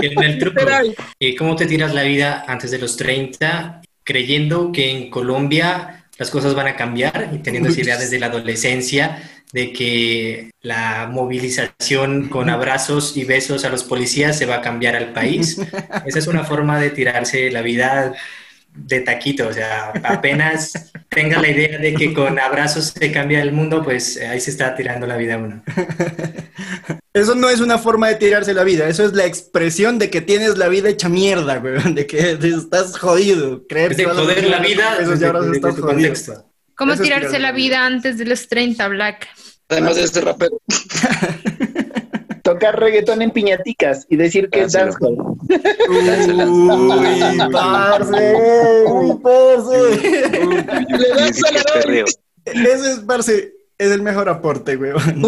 En 0.00 0.22
el 0.22 0.38
truco. 0.38 0.60
Eh, 1.18 1.34
¿Cómo 1.34 1.56
te 1.56 1.66
tiras 1.66 1.92
la 1.92 2.04
vida 2.04 2.44
antes 2.46 2.70
de 2.70 2.78
los 2.78 2.96
30 2.96 3.82
creyendo 4.04 4.70
que 4.70 4.90
en 4.90 5.10
Colombia 5.10 6.04
las 6.18 6.30
cosas 6.30 6.54
van 6.54 6.68
a 6.68 6.76
cambiar 6.76 7.30
y 7.34 7.38
teniendo 7.38 7.68
esa 7.68 7.80
idea 7.80 7.96
desde 7.96 8.20
la 8.20 8.26
adolescencia 8.26 9.20
de 9.52 9.72
que 9.72 10.52
la 10.62 11.08
movilización 11.10 12.28
con 12.28 12.48
abrazos 12.48 13.16
y 13.16 13.24
besos 13.24 13.64
a 13.64 13.70
los 13.70 13.82
policías 13.82 14.38
se 14.38 14.46
va 14.46 14.56
a 14.56 14.60
cambiar 14.60 14.94
al 14.94 15.12
país? 15.12 15.58
Esa 16.06 16.18
es 16.18 16.26
una 16.28 16.44
forma 16.44 16.78
de 16.78 16.90
tirarse 16.90 17.50
la 17.50 17.62
vida 17.62 18.14
de 18.74 19.00
taquito, 19.00 19.48
o 19.48 19.52
sea, 19.52 19.92
apenas 20.04 20.72
tenga 21.08 21.40
la 21.40 21.48
idea 21.48 21.78
de 21.78 21.94
que 21.94 22.14
con 22.14 22.38
abrazos 22.38 22.94
se 22.96 23.12
cambia 23.12 23.42
el 23.42 23.52
mundo, 23.52 23.82
pues 23.82 24.18
ahí 24.18 24.40
se 24.40 24.50
está 24.50 24.74
tirando 24.74 25.06
la 25.06 25.16
vida 25.16 25.36
uno. 25.38 25.62
Eso 27.14 27.34
no 27.34 27.48
es 27.48 27.60
una 27.60 27.78
forma 27.78 28.08
de 28.08 28.14
tirarse 28.14 28.54
la 28.54 28.62
vida, 28.62 28.86
eso 28.88 29.04
es 29.04 29.12
la 29.12 29.24
expresión 29.24 29.98
de 29.98 30.08
que 30.08 30.20
tienes 30.20 30.56
la 30.56 30.68
vida 30.68 30.88
hecha 30.88 31.08
mierda, 31.08 31.58
weón, 31.58 31.94
de 31.96 32.06
que 32.06 32.38
estás 32.40 32.96
jodido. 32.96 33.66
Creer 33.66 33.90
Es 33.92 33.96
de 33.96 34.02
que 34.04 34.08
vas 34.08 34.18
a 34.18 34.20
joder 34.20 34.48
la 34.48 34.60
vida 34.60 34.96
Eso 35.00 35.14
ya 35.16 35.28
ahora 35.28 35.40
desde 35.40 35.56
estás 35.56 35.74
tu 35.74 35.82
jodido. 35.82 35.94
contexto. 35.94 36.52
¿Cómo 36.76 36.92
Eso 36.92 37.02
tirarse 37.02 37.40
la 37.40 37.50
vida 37.50 37.84
antes 37.84 38.18
de 38.18 38.24
los 38.24 38.46
30, 38.46 38.86
Black? 38.88 39.26
Además 39.68 39.96
de 39.96 40.06
ser 40.06 40.24
rapero. 40.26 40.60
Tocar 42.48 42.80
reggaetón 42.80 43.20
en 43.20 43.30
piñaticas 43.30 44.06
y 44.08 44.16
decir 44.16 44.48
que 44.48 44.62
es 44.62 44.72
dancehall. 44.72 45.18
Uy, 45.18 45.58
parce, 47.52 48.34
uy, 48.86 49.18
parce. 49.22 49.76
Le 50.88 51.08
das 51.14 51.44
a 51.44 51.52
la. 51.52 52.04
Ese 52.46 52.92
es, 52.92 53.00
parce, 53.00 53.52
es 53.76 53.90
el 53.90 54.00
mejor 54.00 54.30
aporte, 54.30 54.78
weón. 54.78 55.22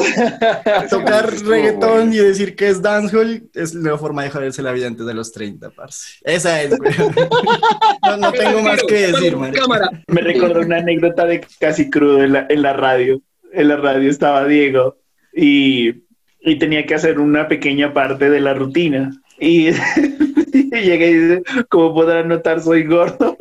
Tocar 0.90 1.30
reggaetón 1.44 2.14
y 2.14 2.16
decir 2.16 2.56
que 2.56 2.70
es 2.70 2.80
dancehall 2.80 3.50
es 3.52 3.74
la 3.74 3.98
forma 3.98 4.22
de 4.22 4.30
joderse 4.30 4.62
la 4.62 4.72
vida 4.72 4.86
antes 4.86 5.04
de 5.04 5.12
los 5.12 5.30
30, 5.32 5.72
parce. 5.72 6.20
Esa 6.24 6.62
es, 6.62 6.72
weón. 6.80 7.14
No, 8.06 8.16
no 8.16 8.32
tengo 8.32 8.62
más 8.62 8.82
que 8.84 9.08
decir, 9.12 9.36
man. 9.36 9.52
Cámara. 9.52 9.90
Me 10.06 10.22
recordó 10.22 10.60
una 10.60 10.78
anécdota 10.78 11.26
de 11.26 11.46
casi 11.58 11.90
crudo 11.90 12.22
en 12.24 12.32
la, 12.32 12.46
en 12.48 12.62
la 12.62 12.72
radio. 12.72 13.20
En 13.52 13.68
la 13.68 13.76
radio 13.76 14.08
estaba 14.08 14.46
Diego 14.46 14.96
y, 15.34 16.08
y 16.42 16.58
tenía 16.58 16.86
que 16.86 16.94
hacer 16.94 17.18
una 17.18 17.48
pequeña 17.48 17.92
parte 17.92 18.30
de 18.30 18.40
la 18.40 18.54
rutina. 18.54 19.10
Y, 19.38 19.68
y 20.52 20.70
llega 20.70 21.06
y 21.06 21.14
dice, 21.14 21.42
como 21.68 21.94
podrán 21.94 22.28
notar, 22.28 22.60
soy 22.62 22.84
gordo 22.84 23.36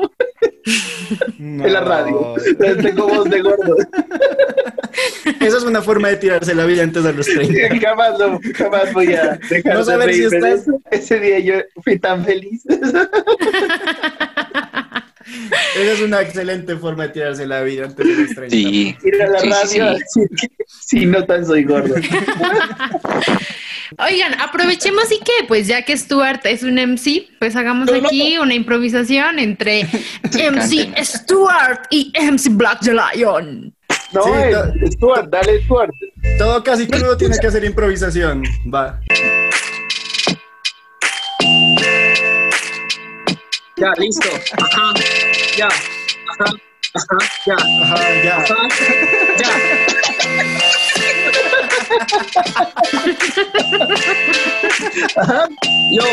en 1.40 1.74
la 1.74 1.82
radio. 1.82 2.36
Tengo 2.82 3.08
voz 3.08 3.30
de 3.30 3.42
gordo. 3.42 3.76
Esa 5.40 5.58
es 5.58 5.64
una 5.64 5.82
forma 5.82 6.10
de 6.10 6.18
tirarse 6.18 6.54
la 6.54 6.66
vida 6.66 6.84
antes 6.84 7.04
de 7.04 7.14
los 7.14 7.26
30. 7.26 7.80
jamás, 7.80 8.20
lo- 8.20 8.40
jamás 8.56 8.94
voy 8.94 9.14
a 9.14 9.40
dejar 9.50 9.74
No 9.74 9.80
de 9.80 9.86
saber 9.86 10.14
si 10.14 10.22
reírme 10.28 10.40
de 10.50 10.54
estás-. 10.56 10.76
Ese 10.92 11.20
día 11.20 11.40
yo 11.40 11.54
fui 11.84 11.98
tan 12.00 12.26
feliz. 12.26 12.64
Esa 15.76 15.92
es 15.94 16.02
una 16.02 16.22
excelente 16.22 16.76
forma 16.78 17.04
de 17.04 17.10
tirarse 17.10 17.46
la 17.46 17.62
vida 17.62 17.86
antes 17.86 18.06
de 18.06 18.24
los 18.24 18.30
30. 18.36 18.50
Sí. 18.56 18.96
Ir 19.04 19.22
a 19.22 19.28
la 19.28 19.40
Sí, 19.40 19.50
radio 19.80 19.98
sí. 20.14 20.22
que 20.36 20.48
si 20.68 21.06
notan 21.06 21.46
soy 21.46 21.64
gordo. 21.64 21.96
Oigan, 23.98 24.40
aprovechemos 24.40 25.12
y 25.12 25.20
qué, 25.20 25.46
pues 25.48 25.66
ya 25.68 25.82
que 25.84 25.98
Stuart 25.98 26.46
es 26.46 26.62
un 26.64 26.76
MC, 26.78 27.28
pues 27.40 27.56
hagamos 27.56 27.88
No, 27.92 28.00
no. 28.00 28.08
aquí 28.08 28.38
una 28.38 28.54
improvisación 28.54 29.40
entre 29.40 29.84
MC. 30.24 30.94
Stuart 31.04 31.86
y 31.90 32.14
MC 32.20 32.50
Black 32.52 32.80
the 32.82 32.94
Lion. 32.94 33.74
No, 34.14 34.24
Sí, 34.24 34.30
es- 34.46 34.56
no. 34.56 34.92
Stuart, 34.92 35.30
dale 35.30 35.64
Stuart. 35.64 35.92
Todo 36.38 36.64
casi 36.64 36.88
crudo 36.88 37.18
tiene 37.18 37.36
que 37.40 37.48
hacer 37.48 37.64
improvisación. 37.64 38.44
Va. 38.74 39.00
Ya, 43.80 43.94
listo. 43.98 44.28
Ajá. 44.58 44.94
Ya. 45.58 45.68
Ajá. 45.68 46.52
Ajá. 46.96 47.18
Ya. 47.46 47.56
Ajá, 47.56 48.24
ya. 48.24 48.36
Ajá. 48.38 48.68
Ya. 49.40 49.50
Ajá. 55.16 55.48
Yo. 55.92 56.04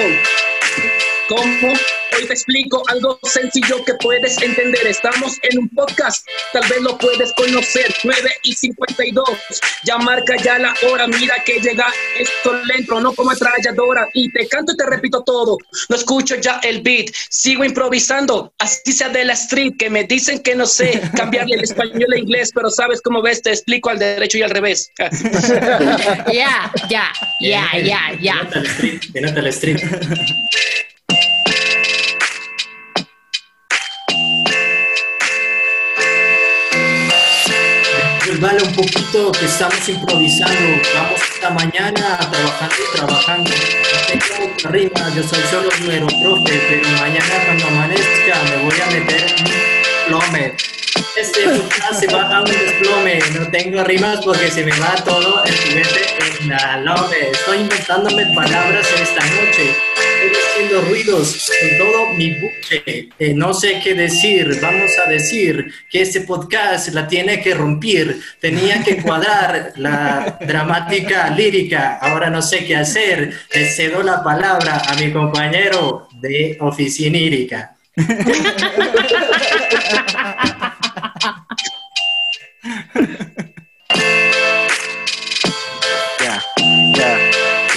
¿Cómo? 1.29 1.73
Hoy 2.17 2.27
te 2.27 2.33
explico 2.33 2.83
algo 2.89 3.19
sencillo 3.25 3.85
que 3.85 3.95
puedes 3.95 4.41
entender. 4.41 4.87
Estamos 4.87 5.37
en 5.43 5.59
un 5.59 5.69
podcast, 5.71 6.25
tal 6.53 6.63
vez 6.69 6.81
lo 6.81 6.97
puedes 6.99 7.33
conocer. 7.33 7.93
9 8.05 8.31
y 8.45 8.53
52, 8.53 9.25
ya 9.85 9.99
marca 9.99 10.37
ya 10.37 10.59
la 10.59 10.75
hora. 10.89 11.09
Mira 11.09 11.35
que 11.45 11.61
llega 11.61 11.87
esto 12.19 12.55
lento, 12.65 13.01
no 13.01 13.13
como 13.13 13.33
atralladora. 13.33 14.09
Y 14.15 14.31
te 14.33 14.47
canto 14.47 14.73
y 14.73 14.77
te 14.77 14.87
repito 14.87 15.25
todo. 15.25 15.59
No 15.89 15.97
escucho 15.97 16.37
ya 16.37 16.61
el 16.63 16.81
beat, 16.83 17.09
sigo 17.29 17.65
improvisando. 17.65 18.53
Así 18.59 18.93
sea 18.93 19.09
de 19.09 19.25
la 19.25 19.33
street, 19.33 19.75
que 19.79 19.91
me 19.91 20.05
dicen 20.05 20.43
que 20.43 20.55
no 20.55 20.65
sé 20.65 21.01
cambiarle 21.17 21.57
el 21.57 21.65
español 21.65 22.15
e 22.15 22.21
inglés, 22.21 22.53
pero 22.55 22.71
sabes 22.71 23.03
cómo 23.03 23.21
ves, 23.21 23.43
te 23.43 23.51
explico 23.51 23.91
al 23.91 23.99
derecho 23.99 24.39
y 24.39 24.43
al 24.43 24.51
revés. 24.51 24.91
Ya, 26.33 26.73
ya, 26.89 27.13
ya, 27.41 27.79
ya, 27.79 28.01
ya. 28.21 28.49
Street, 28.53 29.01
street. 29.49 29.81
Vale 38.41 38.63
un 38.63 38.73
poquito 38.73 39.33
que 39.33 39.47
estamos 39.47 39.89
improvisando. 39.89 40.83
Vamos 40.95 41.21
esta 41.33 41.51
mañana 41.51 42.19
trabajando 42.19 42.75
y 42.77 42.97
trabajando. 42.97 43.51
Tengo 44.09 44.71
rima, 44.71 45.15
yo 45.15 45.23
soy 45.23 45.43
solo 45.51 45.71
número 45.81 46.07
profe, 46.07 46.61
pero 46.69 46.89
mañana 47.01 47.45
cuando 47.47 47.67
amanezca 47.67 48.43
me 48.51 48.63
voy 48.63 48.81
a 48.81 48.87
meter 48.87 49.35
en 49.39 49.47
un 49.47 50.07
plome. 50.09 50.55
Este 51.17 51.49
podcast 51.49 52.01
se 52.01 52.07
va 52.09 52.37
a 52.37 52.41
un 52.41 52.45
desplome. 52.45 53.21
No 53.39 53.49
tengo 53.49 53.85
rimas 53.85 54.21
porque 54.23 54.51
se 54.51 54.65
me 54.65 54.79
va 54.81 54.95
todo 54.97 55.43
el 55.45 55.57
juguete 55.57 56.07
en 56.41 56.49
la 56.51 56.81
lobe. 56.81 57.31
Estoy 57.31 57.59
inventándome 57.61 58.27
palabras 58.35 58.87
esta 59.01 59.25
noche. 59.25 59.96
Haciendo 60.35 60.83
ruidos 60.83 61.51
con 61.61 61.79
todo 61.79 62.07
mi 62.15 62.35
buche. 62.41 63.09
Eh, 63.19 63.35
no 63.35 63.55
sé 63.55 63.81
qué 63.83 63.95
decir. 63.95 64.59
Vamos 64.61 64.91
a 65.05 65.09
decir 65.09 65.73
que 65.91 66.03
este 66.03 66.23
podcast 66.23 66.89
la 66.89 67.07
tiene 67.07 67.43
que 67.43 67.55
romper. 67.55 68.17
Tenía 68.41 68.83
que 68.83 69.03
cuadrar 69.03 69.73
la 69.77 70.39
dramática 70.41 71.31
lírica. 71.31 71.99
Ahora 72.01 72.31
no 72.31 72.43
sé 72.43 72.65
qué 72.65 72.77
hacer. 72.77 73.33
Le 73.55 73.69
cedo 73.69 74.03
la 74.03 74.23
palabra 74.23 74.83
a 74.87 74.95
mi 74.97 75.13
compañero 75.13 76.09
de 76.21 76.57
oficinírica. 76.61 77.77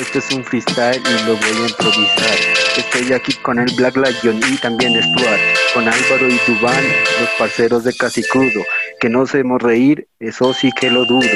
Esto 0.10 0.17
es 0.17 0.32
un 0.32 0.43
freestyle 0.43 1.04
y 1.06 1.28
lo 1.28 1.36
voy 1.36 1.65
a 1.65 1.69
improvisar. 1.69 2.39
Estoy 2.76 3.13
aquí 3.13 3.32
con 3.43 3.60
el 3.60 3.72
Black 3.76 3.95
Lion 3.95 4.41
y 4.52 4.58
también 4.58 5.00
Stuart, 5.04 5.39
con 5.76 5.88
Álvaro 5.88 6.28
y 6.28 6.39
Dubán, 6.48 6.84
los 7.19 7.30
parceros 7.38 7.84
de 7.84 7.93
Casi 7.93 8.24
Crudo. 8.24 8.65
Que 9.00 9.08
no 9.08 9.22
hacemos 9.22 9.62
reír, 9.62 10.08
eso 10.19 10.52
sí 10.52 10.72
que 10.72 10.89
lo 10.89 11.06
dudo, 11.06 11.30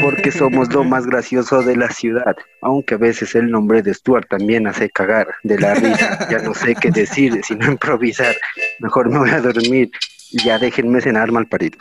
porque 0.00 0.32
somos 0.32 0.72
lo 0.72 0.84
más 0.84 1.04
gracioso 1.04 1.60
de 1.60 1.76
la 1.76 1.90
ciudad. 1.90 2.34
Aunque 2.62 2.94
a 2.94 2.96
veces 2.96 3.34
el 3.34 3.50
nombre 3.50 3.82
de 3.82 3.92
Stuart 3.92 4.26
también 4.26 4.66
hace 4.66 4.88
cagar 4.88 5.28
de 5.42 5.58
la 5.58 5.74
risa. 5.74 6.26
Ya 6.30 6.38
no 6.38 6.54
sé 6.54 6.74
qué 6.76 6.90
decir, 6.90 7.38
sino 7.44 7.72
improvisar. 7.72 8.34
Mejor 8.78 9.10
me 9.10 9.18
voy 9.18 9.30
a 9.32 9.40
dormir. 9.42 9.90
Y 10.34 10.38
Ya 10.44 10.58
déjenme 10.58 11.00
cenar 11.00 11.30
mal 11.30 11.46
parido. 11.46 11.78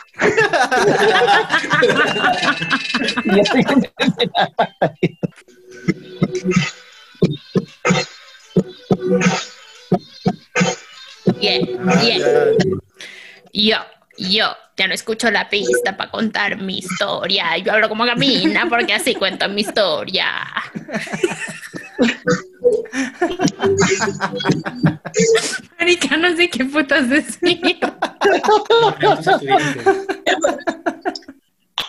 Bien, 11.39 11.80
bien. 12.02 12.22
Yo, 13.54 13.78
yo, 14.18 14.56
ya 14.78 14.88
no 14.88 14.94
escucho 14.94 15.32
la 15.32 15.50
pista 15.50 15.98
para 15.98 16.12
contar 16.12 16.62
mi 16.62 16.78
historia. 16.78 17.58
Yo 17.58 17.74
hablo 17.74 17.89
como 17.89 18.06
camina 18.06 18.68
porque 18.70 18.94
así 18.94 19.16
cuento 19.16 19.50
mi 19.50 19.62
historia. 19.62 20.28
Marica, 25.80 26.17
no 26.17 26.36
sé 26.36 26.49
qué 26.49 26.65
putas 26.65 27.10
decir. 27.10 27.60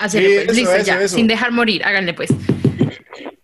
Sí, 0.08 0.20
pues, 0.46 0.56
listo, 0.56 0.74
eso, 0.74 0.84
ya, 0.84 1.00
eso. 1.02 1.14
sin 1.16 1.26
dejar 1.26 1.52
morir, 1.52 1.84
háganle 1.84 2.14
pues. 2.14 2.30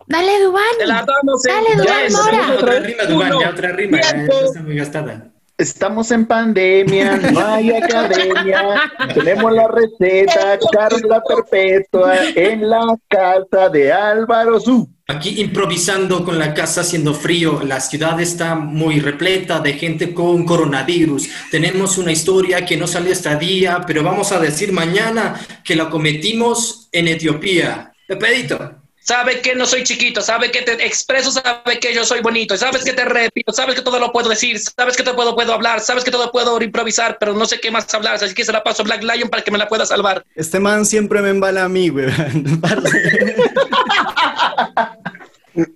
Dale, 0.07 0.33
Te 0.33 0.87
la 0.87 1.05
Dubán. 1.05 1.07
damos 1.07 1.47
en 1.47 1.55
Dale, 1.55 1.77
Dubán, 1.77 2.12
Mora. 2.12 2.55
Otra 2.59 2.81
rima, 2.81 3.03
Dubán, 3.05 3.33
ya 3.40 3.51
otra 3.51 3.73
rima. 3.73 3.99
Esta 3.99 4.45
está 4.45 4.62
muy 4.62 4.77
gastada. 4.77 5.31
Estamos 5.57 6.11
en 6.11 6.27
pandemia, 6.27 7.16
no 7.19 7.47
hay 7.47 7.71
academia, 7.77 8.90
tenemos 9.14 9.53
la 9.53 9.69
receta, 9.69 10.59
Carla 10.73 11.23
Perpetua 11.23 12.16
en 12.35 12.69
la 12.69 12.97
casa 13.09 13.69
de 13.69 13.93
Álvaro 13.93 14.59
Zu. 14.59 14.88
Aquí 15.11 15.40
improvisando 15.40 16.25
con 16.25 16.38
la 16.38 16.55
casa 16.55 16.83
haciendo 16.83 17.14
frío, 17.14 17.62
la 17.64 17.81
ciudad 17.81 18.20
está 18.20 18.55
muy 18.55 19.01
repleta 19.01 19.59
de 19.59 19.73
gente 19.73 20.14
con 20.14 20.44
coronavirus. 20.44 21.29
Tenemos 21.51 21.99
una 21.99 22.12
historia 22.12 22.64
que 22.64 22.77
no 22.77 22.87
salió 22.87 23.11
este 23.11 23.35
día, 23.37 23.83
pero 23.85 24.05
vamos 24.05 24.31
a 24.31 24.38
decir 24.38 24.70
mañana 24.70 25.35
que 25.64 25.75
la 25.75 25.90
cometimos 25.90 26.88
en 26.92 27.09
Etiopía. 27.09 27.92
Pepedito. 28.07 28.80
Sabe 29.03 29.41
que 29.41 29.55
no 29.55 29.67
soy 29.67 29.83
chiquito, 29.83 30.21
sabe 30.21 30.51
que 30.51 30.63
te 30.63 30.73
expreso, 30.85 31.31
sabe 31.31 31.79
que 31.81 31.95
yo 31.95 32.05
soy 32.05 32.21
bonito, 32.21 32.57
sabes 32.57 32.85
que 32.85 32.93
te 32.93 33.05
repito, 33.05 33.53
sabes 33.53 33.75
que 33.75 33.83
todo 33.83 33.99
lo 33.99 34.13
puedo 34.13 34.29
decir, 34.29 34.59
sabes 34.59 34.97
que 34.97 35.03
todo 35.03 35.17
puedo, 35.17 35.35
puedo 35.35 35.55
hablar, 35.55 35.81
sabes 35.81 36.05
que 36.05 36.11
todo 36.11 36.31
puedo 36.31 36.61
improvisar, 36.63 37.17
pero 37.19 37.33
no 37.33 37.47
sé 37.47 37.59
qué 37.61 37.71
más 37.71 37.93
hablar, 37.95 38.17
así 38.17 38.35
que 38.35 38.45
se 38.45 38.53
la 38.53 38.63
paso 38.63 38.83
a 38.83 38.85
Black 38.85 39.03
Lion 39.03 39.31
para 39.31 39.43
que 39.43 39.51
me 39.51 39.59
la 39.59 39.69
pueda 39.69 39.87
salvar. 39.87 40.25
Este 40.35 40.61
man 40.61 40.85
siempre 40.85 41.23
me 41.23 41.31
embala 41.31 41.65
a 41.65 41.69
mí, 41.69 41.89
güey. 41.89 42.07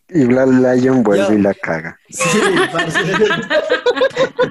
Y 0.09 0.25
Black 0.25 0.49
Lion 0.49 1.03
vuelve 1.03 1.35
y 1.35 1.39
la 1.43 1.53
caga. 1.53 1.99
Sí, 2.15 2.39
parce. 2.73 2.99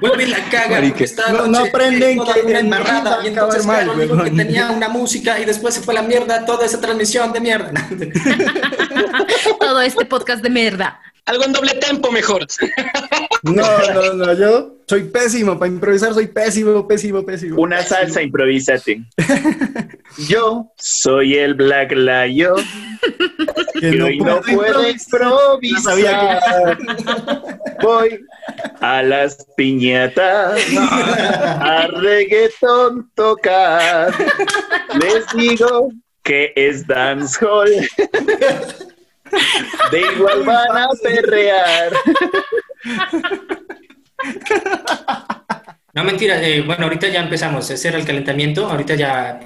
Vuelve 0.00 0.24
y 0.24 0.26
la 0.26 0.44
caga. 0.50 0.78
Esta 0.80 1.32
No- 1.32 1.38
no 1.46 1.46
noche 1.58 1.68
aprenden 1.70 2.16
fue 2.16 2.24
toda 2.26 2.34
que 2.34 2.40
una 2.46 2.58
en 2.58 2.64
embarrada. 2.66 3.18
Y 3.24 3.28
entonces 3.28 3.66
mal, 3.66 3.84
claro, 3.84 3.98
digo 4.00 4.22
que 4.22 4.30
tenía 4.30 4.70
una 4.70 4.88
música 4.88 5.40
y 5.40 5.44
después 5.44 5.74
se 5.74 5.80
fue 5.80 5.94
la 5.94 6.02
mierda 6.02 6.44
toda 6.44 6.66
esa 6.66 6.80
transmisión 6.80 7.32
de 7.32 7.40
mierda. 7.40 7.72
Todo 9.60 9.80
este 9.80 10.04
podcast 10.04 10.42
de 10.42 10.50
mierda. 10.50 11.00
Algo 11.26 11.44
en 11.44 11.52
doble 11.52 11.72
tempo 11.74 12.12
mejor. 12.12 12.46
No, 13.44 13.62
no, 13.94 14.12
no, 14.12 14.32
yo 14.34 14.74
soy 14.86 15.04
pésimo 15.04 15.58
para 15.58 15.70
improvisar, 15.72 16.12
soy 16.12 16.26
pésimo, 16.26 16.86
pésimo, 16.86 17.24
pésimo. 17.24 17.60
Una 17.60 17.82
salsa, 17.82 18.20
improvísate. 18.22 19.02
Yo 20.28 20.70
soy 20.76 21.34
el 21.34 21.54
Black 21.54 21.90
Lion, 21.92 22.54
que 23.80 23.90
que 23.90 24.02
hoy 24.02 24.18
no 24.18 24.40
puedo 24.42 24.80
No 24.82 25.80
sabía 25.82 26.38
improvisar. 26.38 27.53
Voy 27.82 28.24
a 28.80 29.02
las 29.02 29.46
piñatas, 29.56 30.60
a 30.76 31.86
reggaetón 31.96 33.10
tocar. 33.14 34.12
Les 35.00 35.26
digo 35.36 35.90
que 36.22 36.52
es 36.56 36.86
dancehall. 36.86 37.70
De 39.90 40.00
igual 40.00 40.42
van 40.44 40.76
a 40.78 40.88
perrear. 41.02 41.92
No, 45.92 46.02
mentira. 46.02 46.42
eh, 46.42 46.62
bueno, 46.62 46.84
ahorita 46.84 47.08
ya 47.08 47.20
empezamos. 47.20 47.70
Ese 47.70 47.88
era 47.88 47.98
el 47.98 48.04
calentamiento. 48.04 48.66
Ahorita 48.66 48.94
ya. 48.96 49.40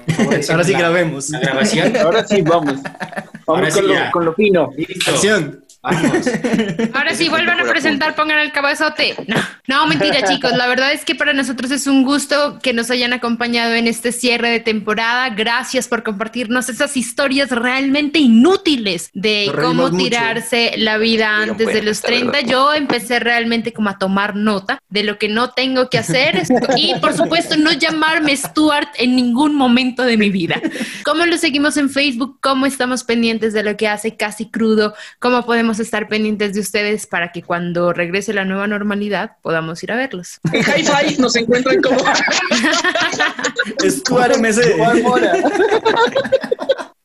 Ahora 0.49 0.63
sí 0.63 0.71
la- 0.73 0.79
grabemos. 0.79 1.29
La 1.29 1.39
grabación. 1.39 1.95
Ahora 1.97 2.25
sí, 2.25 2.41
vamos. 2.41 2.81
Vamos 2.81 3.43
Ahora 3.47 3.71
sí 3.71 3.79
con, 3.81 3.89
ya. 3.91 4.05
lo, 4.05 4.11
con 4.11 4.25
lo 4.25 4.33
fino. 4.33 4.71
Listo. 4.75 5.11
Acción. 5.11 5.63
Vamos. 5.81 6.27
Ahora 6.93 7.15
sí, 7.15 7.29
vuelvan 7.29 7.59
a 7.61 7.63
presentar, 7.63 8.13
pongan 8.15 8.39
el 8.39 8.51
cabezote. 8.51 9.15
No, 9.27 9.37
no, 9.67 9.87
mentira, 9.87 10.21
chicos. 10.27 10.51
La 10.51 10.67
verdad 10.67 10.91
es 10.91 11.05
que 11.05 11.15
para 11.15 11.31
nosotros 11.31 11.71
es 11.71 11.87
un 11.87 12.03
gusto 12.03 12.59
que 12.61 12.73
nos 12.73 12.91
hayan 12.91 13.13
acompañado 13.13 13.73
en 13.73 13.87
este 13.87 14.11
cierre 14.11 14.49
de 14.49 14.59
temporada. 14.59 15.29
Gracias 15.29 15.87
por 15.87 16.03
compartirnos 16.03 16.67
esas 16.67 16.97
historias 16.97 17.49
realmente 17.51 18.19
inútiles 18.19 19.09
de 19.13 19.51
cómo 19.55 19.89
mucho. 19.89 19.97
tirarse 19.97 20.73
la 20.77 20.97
vida 20.97 21.37
antes 21.37 21.59
de 21.59 21.65
buenas, 21.65 21.85
los 21.85 22.03
la 22.03 22.09
30. 22.09 22.31
verdad. 22.31 22.49
Yo 22.49 22.73
empecé 22.73 23.19
realmente 23.19 23.71
como 23.71 23.89
a 23.89 23.97
tomar 23.97 24.35
nota 24.35 24.79
de 24.89 25.03
lo 25.03 25.17
que 25.17 25.29
no 25.29 25.51
tengo 25.51 25.89
que 25.89 25.97
hacer 25.97 26.43
y, 26.75 26.95
por 26.95 27.13
supuesto, 27.13 27.55
no 27.55 27.71
llamarme 27.71 28.35
Stuart 28.35 28.89
en 28.97 29.15
ningún 29.15 29.55
momento 29.55 30.03
de 30.03 30.17
mi 30.17 30.29
vida. 30.29 30.61
¿Cómo 31.05 31.25
lo 31.25 31.37
seguimos 31.37 31.77
en 31.77 31.89
Facebook? 31.89 32.37
¿Cómo 32.41 32.65
estamos 32.65 33.05
pendientes 33.05 33.53
de 33.53 33.63
lo 33.63 33.77
que 33.77 33.87
hace 33.87 34.17
Casi 34.17 34.49
Crudo? 34.49 34.93
¿Cómo 35.19 35.45
podemos 35.45 35.68
estar 35.77 36.07
pendientes 36.07 36.55
de 36.55 36.61
ustedes 36.61 37.05
para 37.05 37.31
que 37.31 37.43
cuando 37.43 37.93
regrese 37.93 38.33
la 38.33 38.45
nueva 38.45 38.65
normalidad 38.65 39.33
podamos 39.43 39.83
ir 39.83 39.91
a 39.91 39.95
verlos? 39.95 40.39
En 40.51 40.61
Hi-Fi 40.61 41.21
nos 41.21 41.35
encuentran 41.35 41.79
como. 41.81 41.99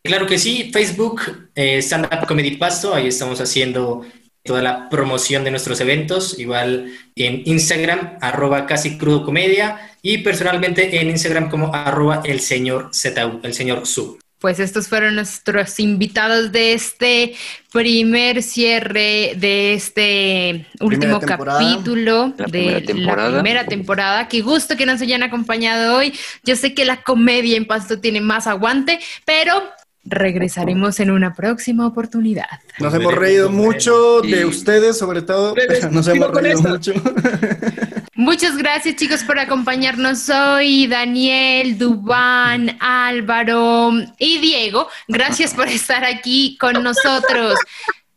Claro 0.02 0.26
que 0.26 0.38
sí, 0.38 0.70
Facebook, 0.72 1.48
eh, 1.54 1.78
Stand 1.78 2.06
Up 2.06 2.26
Comedy 2.26 2.56
Pasto, 2.56 2.94
ahí 2.94 3.08
estamos 3.08 3.40
haciendo 3.40 4.04
toda 4.42 4.60
la 4.60 4.90
promoción 4.90 5.44
de 5.44 5.50
nuestros 5.50 5.80
eventos, 5.80 6.38
igual 6.38 6.92
en 7.16 7.42
Instagram, 7.46 8.18
arroba 8.20 8.66
casi 8.66 8.98
crudo 8.98 9.24
comedia, 9.24 9.96
y 10.02 10.18
personalmente 10.18 11.00
en 11.00 11.08
Instagram 11.08 11.48
como 11.48 11.74
arroba 11.74 12.20
el 12.24 12.40
señor 12.40 12.90
ZU, 12.92 13.40
el 13.42 13.54
señor 13.54 13.86
Su. 13.86 14.18
Pues 14.44 14.60
estos 14.60 14.88
fueron 14.88 15.14
nuestros 15.14 15.80
invitados 15.80 16.52
de 16.52 16.74
este 16.74 17.34
primer 17.72 18.42
cierre 18.42 19.32
de 19.36 19.72
este 19.72 20.66
último 20.80 21.18
capítulo 21.18 22.34
La 22.36 22.44
de 22.48 22.82
primera 22.82 23.30
la 23.30 23.32
primera 23.40 23.64
temporada. 23.64 24.28
Qué 24.28 24.42
gusto 24.42 24.76
que 24.76 24.84
nos 24.84 25.00
hayan 25.00 25.22
acompañado 25.22 25.96
hoy. 25.96 26.12
Yo 26.42 26.56
sé 26.56 26.74
que 26.74 26.84
la 26.84 27.02
comedia 27.02 27.56
en 27.56 27.64
Pasto 27.64 28.00
tiene 28.00 28.20
más 28.20 28.46
aguante, 28.46 29.00
pero 29.24 29.62
regresaremos 30.04 31.00
en 31.00 31.10
una 31.10 31.34
próxima 31.34 31.86
oportunidad. 31.86 32.46
Nos 32.78 32.92
hemos 32.94 33.14
reído 33.14 33.50
mucho 33.50 34.20
de 34.20 34.44
ustedes, 34.44 34.98
sobre 34.98 35.22
todo. 35.22 35.54
Nos 35.90 36.06
hemos 36.08 36.30
reído 36.32 36.62
mucho. 36.62 36.92
Muchas 38.16 38.56
gracias 38.56 38.94
chicos 38.94 39.24
por 39.24 39.38
acompañarnos 39.40 40.28
hoy, 40.28 40.86
Daniel, 40.86 41.76
Dubán, 41.76 42.76
Álvaro 42.78 43.90
y 44.18 44.38
Diego. 44.38 44.88
Gracias 45.08 45.52
por 45.52 45.66
estar 45.66 46.04
aquí 46.04 46.56
con 46.60 46.82
nosotros. 46.82 47.58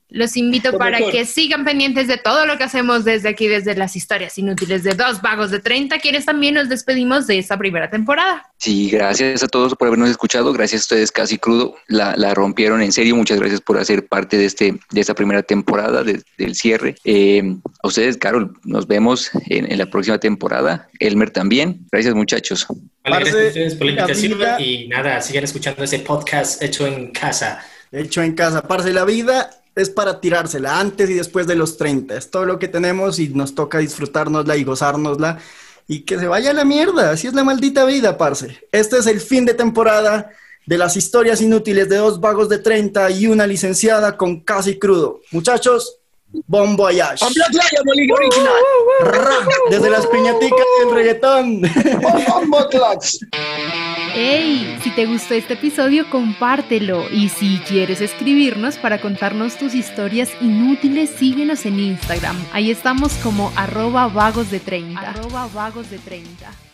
Los 0.10 0.38
invito 0.38 0.78
para 0.78 1.00
mejor. 1.00 1.12
que 1.12 1.26
sigan 1.26 1.65
pendientes 1.65 2.08
de 2.08 2.17
todo 2.17 2.46
lo 2.46 2.58
que 2.58 2.63
hacemos 2.63 3.04
desde 3.04 3.28
aquí, 3.28 3.48
desde 3.48 3.76
las 3.76 3.96
historias 3.98 4.38
inútiles 4.38 4.84
de 4.84 4.93
dos 4.93 5.22
vagos 5.22 5.52
de 5.52 5.60
30, 5.60 6.00
quienes 6.00 6.24
también 6.26 6.54
nos 6.56 6.70
despedimos 6.70 7.28
de 7.28 7.38
esta 7.39 7.58
primera 7.58 7.89
temporada. 7.89 8.50
Sí, 8.58 8.89
gracias 8.89 9.43
a 9.43 9.48
todos 9.48 9.76
por 9.76 9.88
habernos 9.89 10.10
escuchado. 10.10 10.54
Gracias 10.54 10.82
a 10.82 10.84
ustedes, 10.86 11.12
casi 11.12 11.38
crudo. 11.38 11.76
La, 11.88 12.15
la 12.15 12.34
rompieron 12.34 12.82
en 12.82 12.91
serio. 12.93 13.15
Muchas 13.17 13.38
gracias 13.39 13.60
por 13.60 13.78
hacer 13.78 14.08
parte 14.08 14.38
de, 14.38 14.46
este, 14.46 14.80
de 14.91 15.02
esta 15.02 15.13
primera 15.13 15.43
temporada, 15.43 16.04
de- 16.04 16.24
del 16.38 16.56
cierre. 16.56 16.96
Eh, 17.04 17.43
a 17.84 17.88
ustedes, 17.88 18.15
Carol, 18.17 18.54
nos 18.63 18.88
vemos 18.88 19.30
en, 19.50 19.70
en 19.72 19.78
la 19.78 19.88
próxima 19.88 20.20
temporada. 20.20 20.88
Elmer 21.00 21.32
también. 21.32 21.86
Gracias, 21.91 22.15
muchachos. 22.15 22.65
Vale, 23.04 23.26
gracias 23.26 23.36
a 23.36 23.48
ustedes 23.50 23.76
por 23.76 23.86
la 23.88 23.91
invitación 23.91 24.38
vida- 24.38 24.62
y 24.62 24.88
nada, 24.88 25.20
sigan 25.22 25.43
escuchando 25.43 25.84
ese 25.84 26.00
podcast 26.00 26.63
hecho 26.63 26.88
en 26.88 27.12
casa. 27.12 27.62
Hecho 27.91 28.22
en 28.24 28.34
casa. 28.36 28.63
Parce, 28.67 28.91
la 28.93 29.06
vida 29.06 29.50
es 29.78 29.92
para 29.92 30.20
tirársela 30.20 30.80
antes 30.80 31.10
y 31.10 31.13
después 31.13 31.46
de 31.46 31.56
los 31.56 31.78
30. 31.78 32.18
Es 32.18 32.32
todo 32.32 32.46
lo 32.46 32.58
que 32.58 32.68
tenemos 32.68 33.20
y 33.20 33.30
nos 33.30 33.54
toca 33.54 33.78
disfrutárnosla 33.78 34.58
y 34.58 34.63
gozárnosla. 34.63 35.40
Y 35.88 36.02
que 36.02 36.20
se 36.20 36.28
vaya 36.28 36.50
a 36.50 36.54
la 36.54 36.66
mierda. 36.66 37.12
Así 37.12 37.28
es 37.28 37.34
la 37.34 37.44
maldita 37.44 37.86
vida, 37.86 38.18
parce. 38.18 38.68
Este 38.72 38.98
es 38.98 39.08
el 39.08 39.22
fin 39.22 39.46
de 39.46 39.54
temporada 39.54 40.32
de 40.66 40.78
las 40.78 40.98
historias 40.98 41.42
inútiles 41.42 41.88
de 41.88 41.98
dos 41.98 42.20
vagos 42.20 42.50
de 42.50 42.58
30 42.58 43.10
y 43.12 43.28
una 43.28 43.48
licenciada 43.48 44.18
con 44.18 44.42
casi 44.42 44.78
crudo. 44.78 45.22
Muchachos, 45.32 45.96
bon 46.48 46.76
voyage. 46.76 47.26
¡En 47.26 47.34
Black 47.34 47.52
Lion, 47.52 47.84
Bolívar 47.86 48.20
Original! 48.20 48.54
Ra, 49.02 49.38
Desde 49.70 49.90
las 49.90 50.08
piñaticas 50.08 50.66
del 50.80 50.94
reggaetón. 50.94 51.62
¡Hey! 54.13 54.80
Si 54.84 54.92
te 54.92 55.06
gustó 55.06 55.34
este 55.34 55.54
episodio, 55.54 56.10
compártelo. 56.10 57.10
Y 57.12 57.30
si 57.30 57.60
quieres 57.68 58.02
escribirnos 58.02 58.78
para 58.78 59.00
contarnos 59.00 59.58
tus 59.58 59.76
historias 59.76 60.30
inútiles, 60.42 61.10
síguenos 61.12 61.66
en 61.66 61.80
Instagram. 61.80 62.36
Ahí 62.52 62.72
estamos 62.72 63.13
como 63.24 63.52
arroba 63.56 64.08
vagos 64.08 64.52
de 64.52 64.60
30. 64.60 65.00
Arroba 65.00 65.48
vagos 65.54 65.90
de 65.90 66.00
30. 66.00 66.66